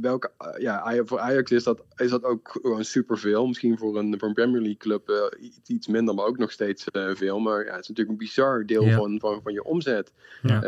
[0.00, 3.46] welke, eh, ja, voor Ajax is dat, is dat ook gewoon superveel.
[3.46, 6.84] Misschien voor een, voor een Premier League club uh, iets minder, maar ook nog steeds
[6.92, 7.38] veel.
[7.38, 10.12] Maar ja, het is natuurlijk een bizar deel van, van, van je omzet.
[10.42, 10.64] Ja.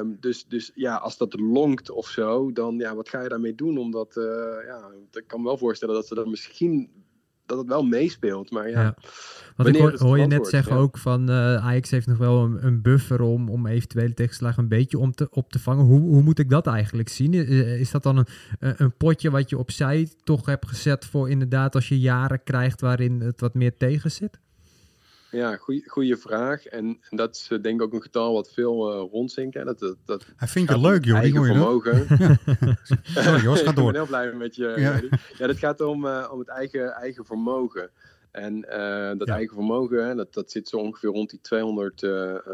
[0.00, 3.54] Uh, dus, dus ja, als dat longt of zo, dan ja, wat ga je daarmee
[3.54, 3.78] doen?
[3.78, 4.12] Omdat,
[4.66, 6.90] ja, ik kan me wel voorstellen dat ze dat misschien
[7.46, 8.50] dat het wel meespeelt.
[8.50, 8.80] Maar ja.
[8.80, 8.94] ja.
[9.56, 12.66] Want ik hoor, hoor je net zeggen ook van uh, Ajax heeft nog wel een,
[12.66, 15.84] een, buffer om, om eventuele tegenslagen een beetje om te, op te vangen.
[15.84, 17.34] Hoe, hoe moet ik dat eigenlijk zien?
[17.34, 17.48] Is,
[17.80, 18.26] is dat dan een,
[18.58, 23.20] een potje wat je opzij toch hebt gezet voor inderdaad als je jaren krijgt waarin
[23.20, 24.40] het wat meer tegen zit?
[25.32, 26.66] Ja, goede vraag.
[26.66, 29.64] En, en, dat is denk ik ook een getal wat veel uh, rondzinken.
[29.66, 31.18] Dat, dat, dat Hij vindt je leuk, joh.
[31.18, 32.06] Eigen vermogen.
[33.02, 33.86] Sorry, Jos, ga door.
[33.86, 34.74] ik ben heel blij met je.
[34.76, 35.00] Ja,
[35.38, 37.90] ja dat gaat om, uh, om het eigen, eigen vermogen.
[38.30, 42.02] En uh, dat eigen vermogen, dat, dat zit zo ongeveer rond die 200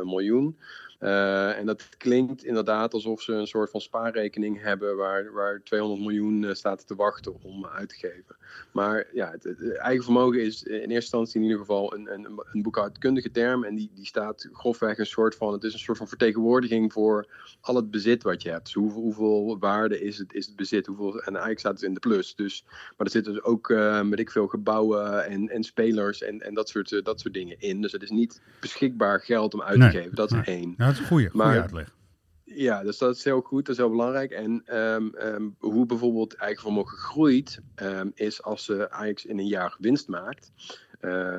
[0.05, 0.59] miljoen.
[1.01, 6.01] Uh, en dat klinkt inderdaad alsof ze een soort van spaarrekening hebben waar, waar 200
[6.01, 8.37] miljoen uh, staat te wachten om uit te geven.
[8.73, 12.63] Maar ja, het, eigen vermogen is in eerste instantie in ieder geval een, een, een
[12.63, 13.65] boekhoudkundige term.
[13.65, 17.27] En die, die staat grofweg een soort van, het is een soort van vertegenwoordiging voor
[17.61, 18.65] al het bezit wat je hebt.
[18.65, 20.87] Dus hoeveel, hoeveel waarde is het, is het bezit?
[20.87, 22.35] Hoeveel, en eigenlijk staat het in de plus.
[22.35, 26.41] Dus, maar er zitten dus ook, uh, met ik veel, gebouwen en, en spelers en,
[26.41, 27.81] en dat, soort, dat soort dingen in.
[27.83, 30.15] Dus het is niet beschikbaar geld om uit te geven.
[30.15, 30.57] Dat is nee.
[30.57, 31.97] één dat is een goede, goede uitleg.
[32.45, 34.31] Ja, dus dat is heel goed, dat is heel belangrijk.
[34.31, 39.47] En um, um, hoe bijvoorbeeld eigen vermogen groeit, um, is als ze Ajax in een
[39.47, 40.53] jaar winst maakt.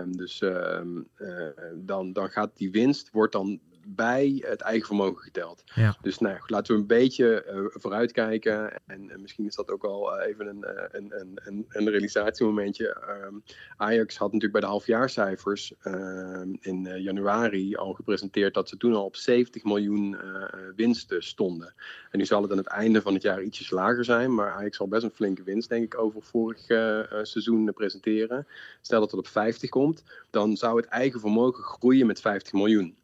[0.07, 0.81] dus uh,
[1.75, 3.59] dan, dan gaat die winst, wordt dan
[3.95, 5.63] bij het eigen vermogen geteld.
[5.75, 5.97] Ja.
[6.01, 8.71] Dus nou, laten we een beetje uh, vooruitkijken.
[8.85, 11.13] En, en, misschien is dat ook al uh, even een, uh, een,
[11.45, 12.97] een, een, realisatiemomentje.
[13.25, 13.43] Um,
[13.77, 19.05] Ajax had natuurlijk bij de halfjaarcijfers ehm, in januari al gepresenteerd dat ze toen al
[19.05, 20.17] op 70 miljoen
[20.75, 21.73] winsten stonden.
[22.11, 24.35] En nu zal het aan het einde van het jaar ietsjes lager zijn.
[24.35, 26.65] Maar Ajax zal best een flinke winst, denk ik, over vorig
[27.21, 28.47] seizoen presenteren.
[28.81, 32.97] Stel dat het op 50 komt, dan zou het eigen vermogen groeien met 50 miljoen.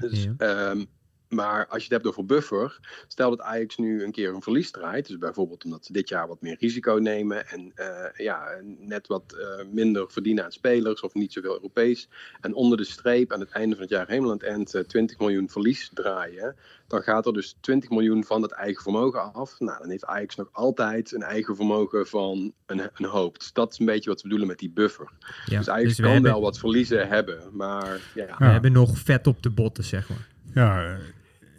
[0.00, 0.88] Dus, um,
[1.32, 2.78] maar als je het hebt over buffer,
[3.08, 6.28] stel dat Ajax nu een keer een verlies draait, dus bijvoorbeeld omdat ze dit jaar
[6.28, 11.14] wat meer risico nemen en uh, ja, net wat uh, minder verdienen aan spelers of
[11.14, 12.08] niet zoveel Europees,
[12.40, 14.82] en onder de streep aan het einde van het jaar helemaal aan het eind uh,
[14.82, 16.56] 20 miljoen verlies draaien,
[16.92, 19.60] dan gaat er dus 20 miljoen van het eigen vermogen af.
[19.60, 23.38] Nou, dan heeft Ajax nog altijd een eigen vermogen van een, een hoop.
[23.38, 25.10] Dus dat is een beetje wat we bedoelen met die buffer.
[25.44, 26.30] Ja, dus Ajax dus kan hebben...
[26.30, 28.36] wel wat verliezen hebben, maar ja.
[28.38, 30.28] We hebben nog vet op de botten, zeg maar.
[30.54, 30.96] Ja,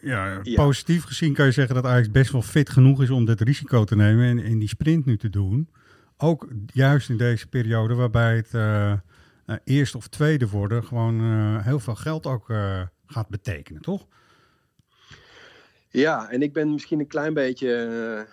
[0.03, 3.41] ja, positief gezien kan je zeggen dat Ajax best wel fit genoeg is om dit
[3.41, 5.69] risico te nemen en, in die sprint nu te doen.
[6.17, 8.93] Ook juist in deze periode waarbij het uh,
[9.63, 12.53] eerste of tweede worden gewoon uh, heel veel geld ook
[13.05, 14.07] gaat betekenen, toch?
[15.93, 17.67] Ja, en ik ben misschien een klein beetje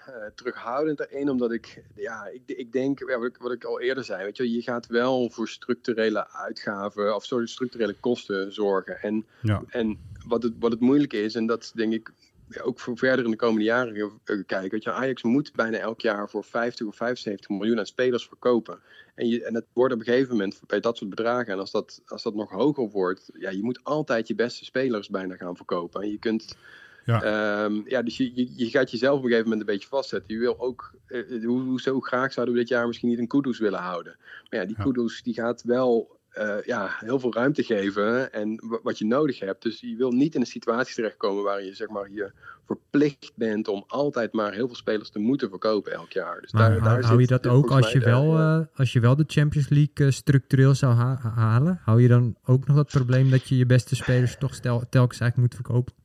[0.08, 3.80] uh, terughoudend erin, omdat ik, ja, ik, ik denk, ja, wat, ik, wat ik al
[3.80, 9.00] eerder zei, weet je, je gaat wel voor structurele uitgaven, of sorry, structurele kosten zorgen.
[9.00, 9.62] En, ja.
[9.68, 12.12] en wat, het, wat het moeilijk is, en dat denk ik
[12.48, 16.00] ja, ook voor verder in de komende jaren kijken, weet je, Ajax moet bijna elk
[16.00, 18.78] jaar voor 50 of 75 miljoen aan spelers verkopen.
[19.14, 21.70] En, je, en het wordt op een gegeven moment bij dat soort bedragen, en als
[21.70, 25.56] dat, als dat nog hoger wordt, ja, je moet altijd je beste spelers bijna gaan
[25.56, 26.02] verkopen.
[26.02, 26.56] En je kunt
[27.05, 27.64] ja.
[27.64, 30.34] Um, ja, dus je, je, je, gaat jezelf op een gegeven moment een beetje vastzetten.
[30.34, 33.59] Je wil ook, uh, hoe, zo graag zouden we dit jaar misschien niet een Kudus
[33.59, 34.16] willen houden.
[34.18, 34.84] Maar ja, die ja.
[34.84, 39.62] Kudus die gaat wel uh, ja, heel veel ruimte geven en wat je nodig hebt.
[39.62, 42.32] Dus je wil niet in een situatie terechtkomen waarin je zeg maar je
[42.66, 46.40] verplicht bent om altijd maar heel veel spelers te moeten verkopen elk jaar.
[46.40, 49.16] Dus maar daar, daar hou je dat ook als je, wel, uh, als je wel
[49.16, 51.80] de Champions League uh, structureel zou ha halen?
[51.82, 55.20] Hou je dan ook nog dat probleem dat je je beste spelers toch stel, telkens
[55.20, 55.99] eigenlijk moet verkopen?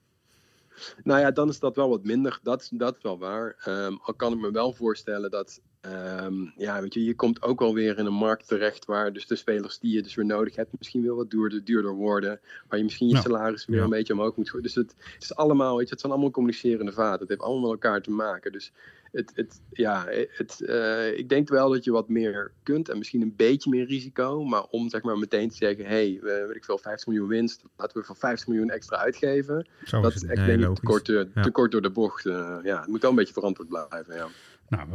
[1.04, 2.40] Nou ja, dan is dat wel wat minder.
[2.44, 3.64] Dat, dat is wel waar.
[3.68, 5.62] Um, al kan ik me wel voorstellen dat.
[5.92, 9.36] Um, ja, weet je, je komt ook alweer in een markt terecht waar dus de
[9.36, 12.40] spelers die je dus weer nodig hebt, misschien wel wat duurder, duurder worden.
[12.68, 14.66] Waar je misschien je nou, salaris weer een beetje omhoog moet gooien.
[14.66, 17.20] Dus het, het, is allemaal, weet je, het zijn allemaal communicerende vaten.
[17.20, 18.52] Het heeft allemaal met elkaar te maken.
[18.52, 18.72] Dus
[19.16, 23.22] het, het, ja, het, uh, ik denk wel dat je wat meer kunt en misschien
[23.22, 24.44] een beetje meer risico.
[24.44, 27.64] Maar om zeg maar meteen te zeggen, hé, hey, weet ik veel, 50 miljoen winst,
[27.78, 29.68] laten we voor 50 miljoen extra uitgeven.
[29.84, 31.26] Zo dat is echt nee, denk ik te kort, ja.
[31.42, 32.26] te kort door de bocht.
[32.26, 34.28] Uh, ja, het moet wel een beetje verantwoord blijven, ja.
[34.68, 34.89] Nou,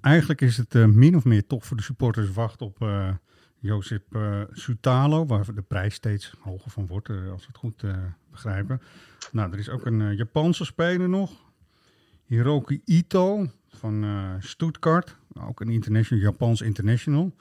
[0.00, 2.86] eigenlijk is het min of meer toch voor de supporters wachten op
[3.58, 4.18] Josip
[4.52, 7.84] Sutalo, waar de prijs steeds hoger van wordt, als we het goed
[8.30, 8.80] begrijpen.
[9.32, 11.32] Nou, er is ook een Japanse speler nog.
[12.24, 14.04] Hiroki Ito van
[14.40, 17.34] Stuttgart, ook een international, Japans international.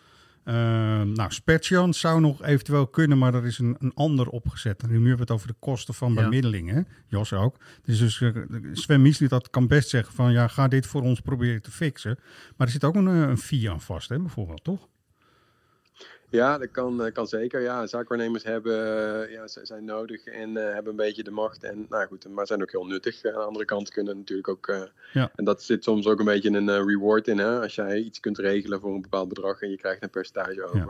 [0.45, 0.53] Uh,
[1.01, 4.81] nou, Spetsion zou nog eventueel kunnen, maar er is een, een ander opgezet.
[4.81, 6.87] En nu hebben we het over de kosten van bemiddelingen.
[7.07, 7.57] Jos ook.
[7.83, 8.35] Dus, dus uh,
[8.73, 12.19] Sven Misli dat kan best zeggen van ja, ga dit voor ons proberen te fixen.
[12.57, 14.87] Maar er zit ook een, een fee aan vast, hè, bijvoorbeeld, toch?
[16.33, 17.61] Ja, dat kan, kan zeker.
[17.61, 18.75] Ja, zaakwaarnemers hebben,
[19.31, 21.63] ja, zijn nodig en uh, hebben een beetje de macht.
[21.63, 23.25] En, nou goed, maar zijn ook heel nuttig.
[23.25, 24.67] Aan de andere kant kunnen natuurlijk ook.
[24.67, 24.81] Uh,
[25.13, 25.31] ja.
[25.35, 27.37] En dat zit soms ook een beetje een uh, reward in.
[27.37, 27.61] Hè?
[27.61, 30.77] Als jij iets kunt regelen voor een bepaald bedrag en je krijgt een percentage over.
[30.77, 30.85] Ja.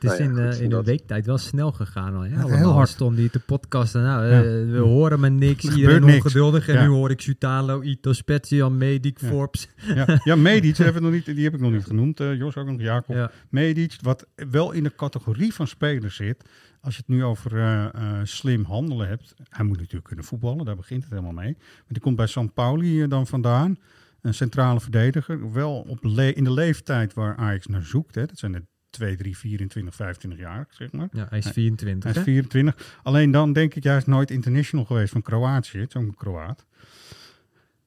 [0.00, 2.22] Het is nou ja, in, goed, in een weektijd wel snel gegaan al.
[2.22, 2.56] Hè?
[2.56, 4.02] heel hard stond die te podcasten.
[4.02, 4.28] Nou,
[4.70, 5.64] we horen maar niks.
[5.64, 6.24] Iedereen niks.
[6.24, 6.68] ongeduldig.
[6.68, 9.68] En nu hoor ik Sutalo, Ito, Spezia, Medic, Forbes.
[9.94, 12.18] Ja, ja Medic hebben we nog niet, die heb ik nog niet genoemd.
[12.18, 13.32] Jos ook nog, Jacob.
[13.48, 16.48] Medic, wat wel in in de categorie van spelers zit.
[16.80, 19.34] Als je het nu over uh, uh, slim handelen hebt.
[19.48, 21.52] Hij moet natuurlijk kunnen voetballen, daar begint het helemaal mee.
[21.58, 23.78] Maar die komt bij San Pauli dan vandaan.
[24.20, 25.52] Een centrale verdediger.
[25.52, 28.14] Wel op in de leeftijd waar Ajax naar zoekt.
[28.14, 28.26] Hè.
[28.26, 31.08] Dat zijn de 2, 3, 24, 25 jaar, zeg maar.
[31.12, 32.10] Ja, hij is 24.
[32.10, 32.98] Hij is 24.
[33.02, 35.86] Alleen dan denk ik, hij is nooit international geweest van Kroatië.
[35.88, 36.66] Zo'n Kroaat.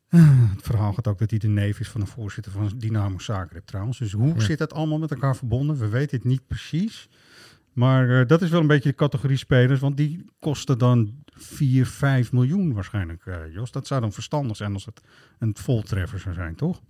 [0.09, 3.65] Het verhaal gaat ook dat hij de neef is van de voorzitter van Dynamo Zagreb
[3.65, 3.97] trouwens.
[3.97, 5.77] Dus hoe zit dat allemaal met elkaar verbonden?
[5.77, 7.09] We weten het niet precies.
[7.73, 11.85] Maar uh, dat is wel een beetje de categorie spelers, want die kosten dan 4,
[11.85, 13.71] 5 miljoen waarschijnlijk, uh, Jos.
[13.71, 15.01] Dat zou dan verstandig zijn als het
[15.39, 16.81] een voltreffer zou zijn, toch?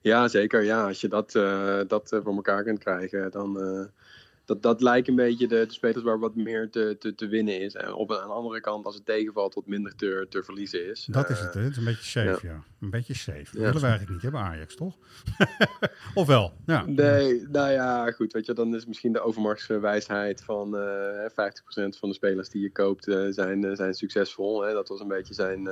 [0.00, 0.62] Ja, zeker.
[0.62, 3.58] Ja, als je dat, uh, dat voor elkaar kunt krijgen, dan
[4.46, 7.60] dat, dat lijkt een beetje de, de spelers waar wat meer te, te, te winnen
[7.60, 7.74] is.
[7.74, 10.90] En op een, aan de andere kant, als het tegenvalt, wat minder te, te verliezen
[10.90, 11.06] is.
[11.10, 11.60] Dat is het, hè?
[11.60, 12.62] Het is een beetje safe, ja.
[12.80, 13.44] Een beetje safe.
[13.44, 14.96] Dat willen we eigenlijk niet hebben, Ajax, toch?
[16.14, 16.52] of wel?
[16.66, 16.84] Ja.
[16.86, 18.32] Nee, nou ja, goed.
[18.32, 21.32] Weet je, dan is misschien de overmachtswijsheid van uh, 50%
[21.98, 24.62] van de spelers die je koopt uh, zijn, uh, zijn succesvol.
[24.62, 24.72] Hè?
[24.72, 25.68] Dat was een beetje zijn,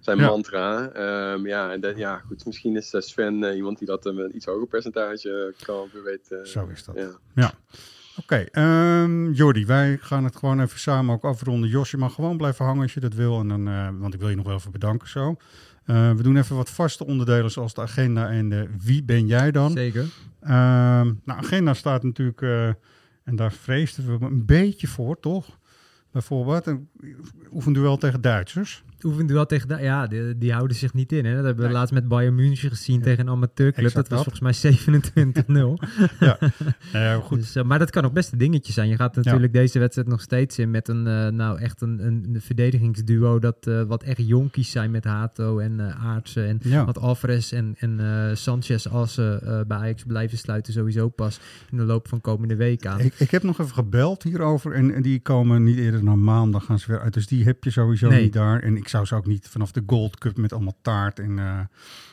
[0.00, 0.90] zijn mantra.
[1.32, 2.46] Um, ja, en de, ja, goed.
[2.46, 5.88] Misschien is Sven iemand die dat een iets hoger percentage kan.
[5.92, 7.18] We weten, Zo is dat.
[7.34, 7.54] ja.
[8.16, 11.68] Oké, okay, um, Jordi, wij gaan het gewoon even samen ook afronden.
[11.70, 13.40] Jos, je mag gewoon blijven hangen als je dat wil.
[13.40, 15.36] En dan, uh, want ik wil je nog wel even bedanken zo.
[15.86, 19.50] Uh, we doen even wat vaste onderdelen zoals de agenda en de wie ben jij
[19.50, 19.70] dan?
[19.70, 20.02] Zeker.
[20.02, 22.66] Uh, nou, agenda staat natuurlijk, uh,
[23.24, 25.58] en daar vreesden we een beetje voor, toch?
[26.10, 26.88] Bijvoorbeeld een
[27.52, 29.82] oefenduel tegen Duitsers oefenduel tegen...
[29.82, 31.24] Ja, die, die, houden zich niet in.
[31.24, 31.34] Hè?
[31.34, 33.92] Dat hebben we laatst met Bayern München gezien tegen een amateurclub.
[33.92, 35.52] Dat was volgens mij 27-0.
[36.20, 36.38] ja.
[36.92, 37.38] ja, goed.
[37.38, 38.88] Dus, uh, maar dat kan ook best een dingetje zijn.
[38.88, 42.40] Je gaat natuurlijk deze wedstrijd nog steeds in met een, uh, nou echt een, een,
[42.40, 47.74] verdedigingsduo dat uh, wat echt jonkies zijn met Hato en Aartsen en wat Alvarez en,
[47.78, 48.00] en
[48.36, 51.40] Sanchez als ze bij Ajax blijven sluiten sowieso pas
[51.70, 53.00] in de loop van komende week aan.
[53.00, 56.64] Ik, ik heb nog even gebeld hierover en, en die komen niet eerder dan maandag
[56.64, 57.14] gaan ze weer uit.
[57.14, 58.22] Dus die heb je sowieso nee.
[58.22, 58.62] niet daar.
[58.62, 61.30] En ik zou ze ook niet vanaf de Gold Cup met allemaal taart en...
[61.38, 61.60] Uh,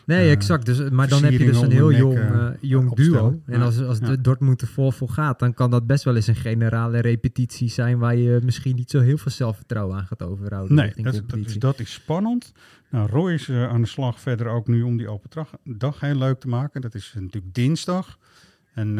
[0.05, 0.65] nee, uh, exact.
[0.65, 3.41] Dus, maar dan heb je dus een heel jong, uh, jong duo.
[3.45, 6.35] En als, als de Dortmund vol voor gaat, dan kan dat best wel eens een
[6.35, 10.75] generale repetitie zijn waar je misschien niet zo heel veel zelfvertrouwen aan gaat overhouden.
[10.75, 12.51] Nee, dat, dat, dus dat is spannend.
[12.89, 15.29] Nou, Roy is aan de slag verder ook nu om die open
[15.63, 16.81] dag heel leuk te maken.
[16.81, 18.17] Dat is natuurlijk dinsdag.
[18.73, 18.93] En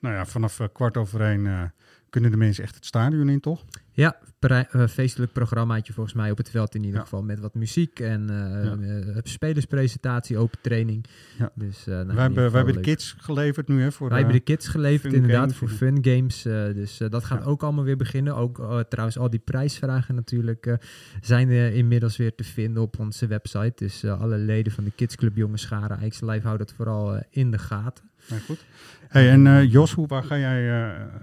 [0.00, 1.72] nou ja, vanaf kwart over één
[2.10, 3.64] kunnen de mensen echt het stadion in, toch?
[3.98, 7.22] Ja, uh, feestelijk programmaatje volgens mij op het veld in ieder geval.
[7.22, 9.20] Met wat muziek en uh, ja.
[9.22, 11.04] spelerspresentatie, open training.
[11.38, 11.50] Ja.
[11.54, 13.82] Dus, nou, wij hebben, wij hebben de kids geleverd nu.
[13.82, 15.56] Hè, voor, wij hebben de kids geleverd inderdaad games.
[15.56, 16.42] voor fun games.
[16.74, 18.36] dus dat gaat ook allemaal weer beginnen.
[18.36, 20.76] Ook trouwens al die prijsvragen natuurlijk
[21.20, 23.72] zijn inmiddels weer te vinden op onze website.
[23.74, 27.50] Dus alle leden van de Kids Club Jonge Scharen, Ajax Live houdt het vooral in
[27.50, 28.04] de gaten.
[28.26, 28.64] Ja, goed.
[29.08, 30.62] Hey, en Jos, hoe, waar ga jij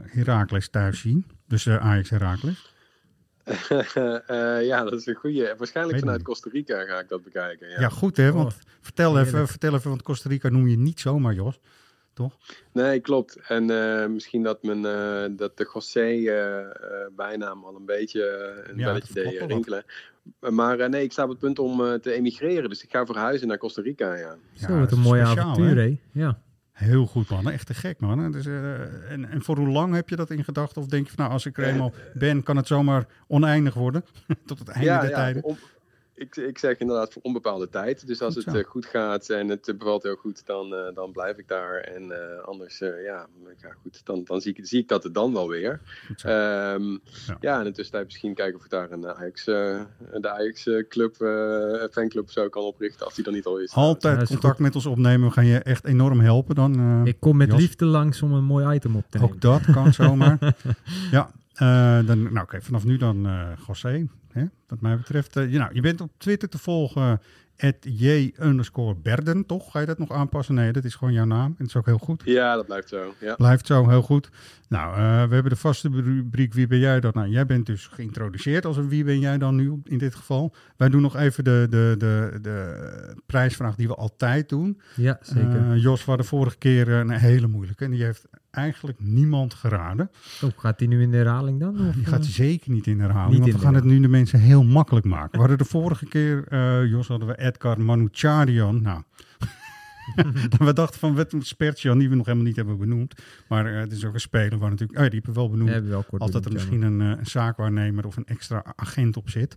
[0.03, 1.26] Herakles thuis zien?
[1.47, 2.73] Dus uh, Ajax Herakles?
[3.47, 5.55] uh, ja, dat is een goede.
[5.57, 7.69] Waarschijnlijk vanuit Costa Rica ga ik dat bekijken.
[7.69, 8.31] Ja, ja goed hè.
[8.31, 11.59] Want oh, vertel, even, vertel even, want Costa Rica noem je niet zomaar Jos.
[12.13, 12.37] Toch?
[12.71, 13.39] Nee, klopt.
[13.47, 19.13] En uh, misschien dat, mijn, uh, dat de José-bijnaam al een beetje een ja, belletje
[19.13, 19.85] deed rinkelen.
[20.39, 22.69] Maar nee, ik sta op het punt om te emigreren.
[22.69, 24.35] Dus ik ga verhuizen naar Costa Rica, ja.
[24.53, 25.99] Zo, wat een mooie avontuur, hè?
[26.11, 26.39] Ja.
[26.76, 27.49] Heel goed, man.
[27.49, 28.32] Echt te gek, man.
[28.32, 30.82] Dus, uh, en, en voor hoe lang heb je dat in gedachten?
[30.82, 34.05] Of denk je, van, nou, als ik er eenmaal ben, kan het zomaar oneindig worden?
[34.45, 35.57] Tot het einde ja, der ja, tijden?
[36.16, 38.07] Ik, ik zeg inderdaad voor onbepaalde tijd.
[38.07, 41.38] Dus als het uh, goed gaat en het bevalt heel goed, dan, uh, dan blijf
[41.38, 41.78] ik daar.
[41.78, 43.28] En uh, anders, ja,
[43.61, 45.82] ja, goed, dan, dan zie, ik, zie ik dat het dan wel weer.
[46.26, 47.38] Um, ja.
[47.39, 51.16] ja, in de tussentijd misschien kijken of ik daar een Ajax, de Ajax-club,
[51.91, 53.74] fanclub zo kan oprichten, als die dan niet al is.
[53.74, 57.01] Altijd contact met ons opnemen, we gaan je echt enorm helpen dan.
[57.07, 57.59] ik kom met Jos.
[57.59, 59.34] liefde langs om een mooi item op te nemen.
[59.34, 60.55] Ook dat kan zomaar.
[61.11, 61.32] ja,
[62.01, 63.28] dan, nou oké, vanaf nu dan
[63.68, 64.07] José.
[64.36, 64.45] Hè?
[64.67, 65.38] Wat mij betreft.
[65.38, 67.19] Uh, je, nou, je bent op Twitter te volgen.
[67.79, 69.71] J underscore Berden, toch?
[69.71, 70.55] Ga je dat nog aanpassen?
[70.55, 71.45] Nee, dat is gewoon jouw naam.
[71.45, 72.21] En dat is ook heel goed.
[72.25, 73.13] Ja, dat blijft zo.
[73.19, 73.36] Ja.
[73.36, 74.29] Blijft zo, heel goed.
[74.69, 77.11] Nou, uh, we hebben de vaste rubriek Wie ben jij dan?
[77.13, 80.55] Nou, jij bent dus geïntroduceerd als een Wie ben jij dan nu in dit geval.
[80.77, 84.81] Wij doen nog even de, de, de, de prijsvraag die we altijd doen.
[84.95, 85.61] Ja, zeker.
[85.71, 87.86] Uh, Jos was de vorige keer een hele moeilijke.
[87.86, 90.11] En die heeft eigenlijk niemand geraden.
[90.41, 91.87] Oh, gaat hij nu in de herhaling dan?
[91.87, 91.95] Of?
[91.95, 94.39] Die gaat zeker niet in de herhaling, niet want we gaan het nu de mensen
[94.39, 95.31] heel makkelijk maken.
[95.31, 98.81] We hadden de vorige keer, uh, Jos, hadden we Edgar Manucharian.
[98.81, 99.01] Nou,
[100.57, 103.13] we dachten van Wet Spertjan, die we nog helemaal niet hebben benoemd.
[103.47, 105.69] Maar uh, het is ook een speler waar natuurlijk, oh, die hebben we wel benoemd.
[105.69, 109.29] Hebben we wel Altijd er misschien een, uh, een, zaakwaarnemer of een extra agent op
[109.29, 109.55] zit.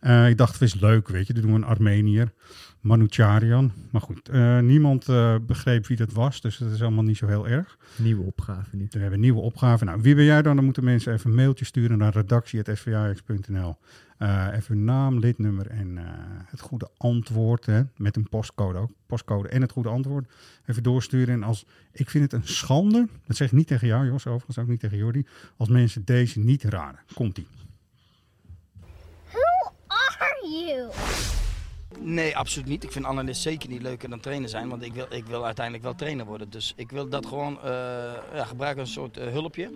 [0.00, 2.32] Uh, ik dacht, het is leuk, weet je, dan doen we een Armenier.
[2.80, 3.72] Manucharian.
[3.90, 7.26] Maar goed, uh, niemand uh, begreep wie dat was, dus dat is allemaal niet zo
[7.26, 7.78] heel erg.
[7.96, 8.86] Nieuwe opgave nu.
[8.90, 9.84] We hebben nieuwe opgave.
[9.84, 10.56] Nou, wie ben jij dan?
[10.56, 13.76] Dan moeten mensen even een mailtje sturen naar redactie.svax.nl.
[14.18, 15.98] Uh, even hun naam, lidnummer en
[16.46, 17.66] het goede antwoord.
[17.66, 18.90] Hè, met een postcode ook.
[19.06, 20.32] Postcode en het goede antwoord.
[20.66, 21.34] Even doorsturen.
[21.34, 24.58] En als, ik vind het een schande, dat zeg ik niet tegen jou Jos, overigens
[24.58, 25.26] ook niet tegen Jordi,
[25.56, 27.00] als mensen deze niet raden.
[27.14, 27.46] Komt-ie.
[30.66, 30.90] You?
[32.00, 32.84] Nee, absoluut niet.
[32.84, 34.68] Ik vind analist zeker niet leuker dan trainer zijn.
[34.68, 36.50] Want ik wil, ik wil uiteindelijk wel trainer worden.
[36.50, 37.70] Dus ik wil dat gewoon uh,
[38.34, 39.70] ja, gebruiken als een soort uh, hulpje.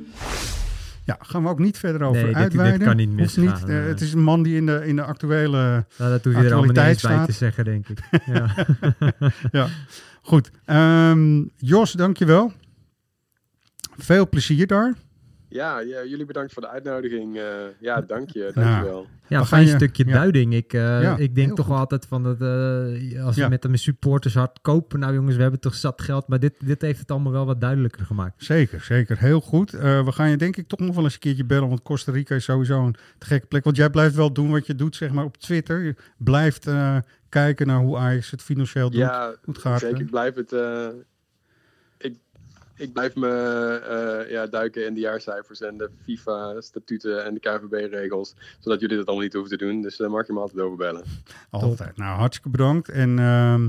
[1.05, 2.79] Ja, gaan we ook niet verder over nee, uitweiden.
[2.79, 3.45] Dit kan niet misgaan.
[3.45, 6.33] Niet, uh, het is een man die in de, in de actuele nou, Dat hoef
[6.33, 7.99] je er allemaal niet bij te zeggen, denk ik.
[8.35, 8.55] ja.
[9.59, 9.69] ja,
[10.23, 10.51] goed.
[10.67, 12.53] Um, Jos, dankjewel.
[13.97, 14.95] Veel plezier daar.
[15.53, 17.37] Ja, ja, jullie bedankt voor de uitnodiging.
[17.37, 17.45] Uh,
[17.79, 18.51] ja, dank je.
[18.55, 18.79] Dank ja.
[18.79, 19.07] je wel.
[19.29, 20.13] Ja, een fijn stukje ja.
[20.13, 20.55] duiding.
[20.55, 23.77] Ik, uh, ja, ik denk toch wel altijd van dat uh, als we met de
[23.77, 24.99] supporters hard kopen.
[24.99, 26.29] Nou jongens, we hebben toch zat geld.
[26.29, 28.45] Maar dit, dit heeft het allemaal wel wat duidelijker gemaakt.
[28.45, 29.19] Zeker, zeker.
[29.19, 29.71] Heel goed.
[29.71, 31.69] we gaan je denk ik toch nog wel eens een keertje bellen.
[31.69, 33.65] Want Costa Rica is sowieso een te gekke plek.
[33.65, 35.83] Want jij blijft wel doen wat je doet, zeg maar, op Twitter.
[35.83, 36.71] Je blijft
[37.29, 39.01] kijken naar hoe Ajax het financieel doet.
[39.01, 40.01] Ja, hoe het gaat, zeker.
[40.01, 40.53] Ik blijf het
[42.77, 43.29] ik blijf me
[44.25, 48.35] uh, ja, duiken in de jaarcijfers en de FIFA-statuten en de KVB-regels.
[48.61, 49.83] Zodat jullie dat allemaal niet hoeven te doen.
[49.83, 51.05] Dus daar uh, mag je me altijd over bellen.
[51.51, 51.97] Altijd.
[51.97, 52.89] Nou, hartstikke bedankt.
[52.89, 53.65] En uh,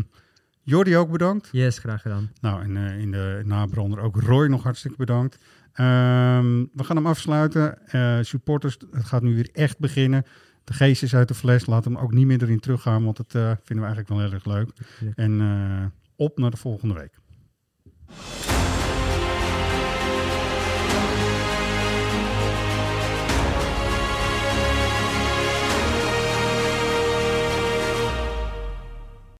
[0.61, 1.49] Jordi ook bedankt.
[1.51, 2.31] Yes, graag gedaan.
[2.41, 5.35] Nou, en uh, in de nabrander ook Roy nog hartstikke bedankt.
[5.35, 7.77] Um, we gaan hem afsluiten.
[7.91, 10.23] Uh, supporters, het gaat nu weer echt beginnen.
[10.63, 11.65] De geest is uit de fles.
[11.65, 14.45] Laat hem ook niet meer erin teruggaan, want dat vinden we eigenlijk wel heel erg
[14.45, 14.69] leuk.
[14.99, 15.11] Ja.
[15.15, 17.21] En op naar de volgende week.